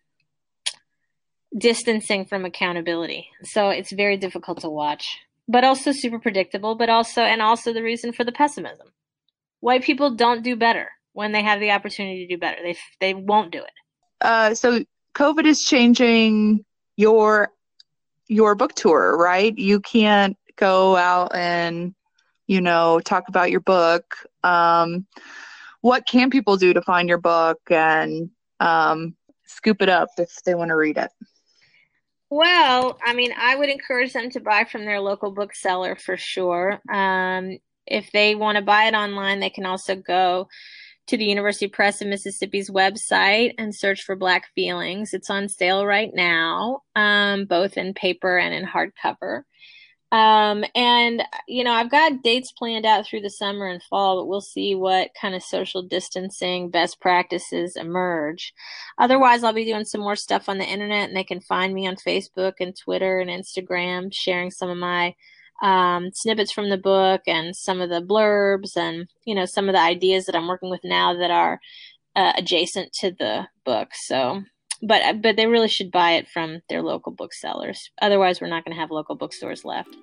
distancing 1.55 2.25
from 2.25 2.43
accountability. 2.43 3.27
So 3.43 3.69
it's 3.69 3.93
very 3.93 4.17
difficult 4.17 4.61
to 4.61 4.69
watch, 4.69 5.19
but 5.47 5.63
also 5.63 5.91
super 5.91 6.17
predictable, 6.17 6.73
but 6.73 6.89
also, 6.89 7.21
and 7.21 7.39
also 7.39 7.71
the 7.71 7.84
reason 7.84 8.13
for 8.13 8.23
the 8.23 8.31
pessimism. 8.31 8.88
White 9.59 9.84
people 9.84 10.15
don't 10.15 10.43
do 10.43 10.55
better 10.55 10.89
when 11.13 11.34
they 11.34 11.43
have 11.43 11.59
the 11.59 11.69
opportunity 11.69 12.25
to 12.25 12.34
do 12.34 12.39
better. 12.39 12.57
They, 12.63 12.77
they 12.99 13.13
won't 13.13 13.51
do 13.51 13.59
it. 13.59 13.71
Uh, 14.19 14.55
so 14.55 14.84
COVID 15.13 15.45
is 15.45 15.63
changing 15.63 16.65
your, 16.97 17.51
your 18.27 18.55
book 18.55 18.73
tour, 18.73 19.15
right? 19.15 19.55
You 19.55 19.79
can't 19.81 20.36
go 20.55 20.95
out 20.95 21.36
and, 21.36 21.93
you 22.47 22.59
know, 22.59 22.99
talk 22.99 23.25
about 23.27 23.51
your 23.51 23.59
book. 23.59 24.15
Um, 24.43 25.05
what 25.84 26.07
can 26.07 26.29
people 26.29 26.55
do 26.55 26.73
to 26.73 26.81
find 26.81 27.09
your 27.09 27.17
book 27.17 27.59
and 27.69 28.29
um, 28.61 29.15
scoop 29.45 29.81
it 29.81 29.89
up 29.89 30.07
if 30.17 30.34
they 30.45 30.55
want 30.55 30.69
to 30.69 30.77
read 30.77 30.97
it? 30.97 31.11
Well, 32.29 32.97
I 33.05 33.13
mean, 33.13 33.34
I 33.38 33.57
would 33.57 33.67
encourage 33.67 34.13
them 34.13 34.29
to 34.29 34.39
buy 34.39 34.63
from 34.63 34.86
their 34.86 35.01
local 35.01 35.31
bookseller 35.31 35.97
for 35.97 36.15
sure. 36.15 36.79
Um, 36.89 37.57
if 37.86 38.09
they 38.13 38.34
want 38.34 38.55
to 38.55 38.63
buy 38.63 38.86
it 38.86 38.93
online, 38.93 39.41
they 39.41 39.49
can 39.49 39.65
also 39.65 39.97
go 39.97 40.47
to 41.07 41.17
the 41.17 41.25
University 41.25 41.67
Press 41.67 42.01
of 42.01 42.07
Mississippi's 42.07 42.69
website 42.69 43.51
and 43.57 43.75
search 43.75 44.03
for 44.03 44.15
Black 44.15 44.47
Feelings. 44.55 45.13
It's 45.13 45.29
on 45.29 45.49
sale 45.49 45.86
right 45.86 46.11
now, 46.13 46.79
um, 46.95 47.43
both 47.43 47.75
in 47.77 47.93
paper 47.93 48.38
and 48.38 48.53
in 48.53 48.65
hardcover. 48.65 49.43
Um, 50.14 50.64
and 50.76 51.24
you 51.47 51.64
know, 51.64 51.72
I've 51.72 51.89
got 51.89 52.22
dates 52.22 52.51
planned 52.51 52.86
out 52.86 53.07
through 53.07 53.22
the 53.22 53.32
summer 53.32 53.66
and 53.66 53.82
fall, 53.82 54.22
but 54.22 54.28
we'll 54.28 54.41
see 54.41 54.76
what 54.76 55.09
kind 55.20 55.34
of 55.34 55.41
social 55.41 55.82
distancing 55.82 56.70
best 56.70 57.01
practices 57.01 57.76
emerge. 57.76 58.53
Otherwise, 58.99 59.43
I'll 59.43 59.53
be 59.53 59.66
doing 59.66 59.86
some 59.86 60.01
more 60.01 60.16
stuff 60.16 60.47
on 60.47 60.59
the 60.59 60.66
internet, 60.66 61.07
and 61.07 61.18
they 61.18 61.24
can 61.24 61.41
find 61.41 61.74
me 61.74 61.88
on 61.88 61.95
Facebook 61.95 62.53
and 62.59 62.78
Twitter 62.78 63.20
and 63.20 63.30
Instagram, 63.32 64.14
sharing 64.14 64.51
some 64.51 64.70
of 64.70 64.78
my 64.78 65.16
um, 65.64 66.11
snippets 66.14 66.51
from 66.51 66.70
the 66.70 66.78
book 66.78 67.22
and 67.26 67.55
some 67.55 67.82
of 67.82 67.89
the 67.89 68.01
blurbs 68.01 68.78
and 68.78 69.07
you 69.26 69.34
know 69.34 69.45
some 69.45 69.68
of 69.68 69.74
the 69.74 69.82
ideas 69.82 70.26
that 70.26 70.36
I'm 70.36 70.47
working 70.47 70.70
with 70.70 70.82
now 70.84 71.18
that 71.18 71.32
are 71.32 71.59
uh, 72.16 72.34
adjacent 72.38 72.93
to 72.99 73.11
the 73.18 73.47
book. 73.66 73.89
So, 73.93 74.43
but 74.86 75.01
uh, 75.01 75.13
but 75.13 75.36
they 75.36 75.47
really 75.47 75.67
should 75.67 75.91
buy 75.91 76.11
it 76.11 76.27
from 76.27 76.61
their 76.69 76.81
local 76.81 77.11
booksellers. 77.11 77.89
Otherwise, 78.01 78.41
we're 78.41 78.47
not 78.47 78.65
going 78.65 78.75
to 78.75 78.79
have 78.79 78.91
local 78.91 79.15
bookstores 79.15 79.63
left. 79.63 79.95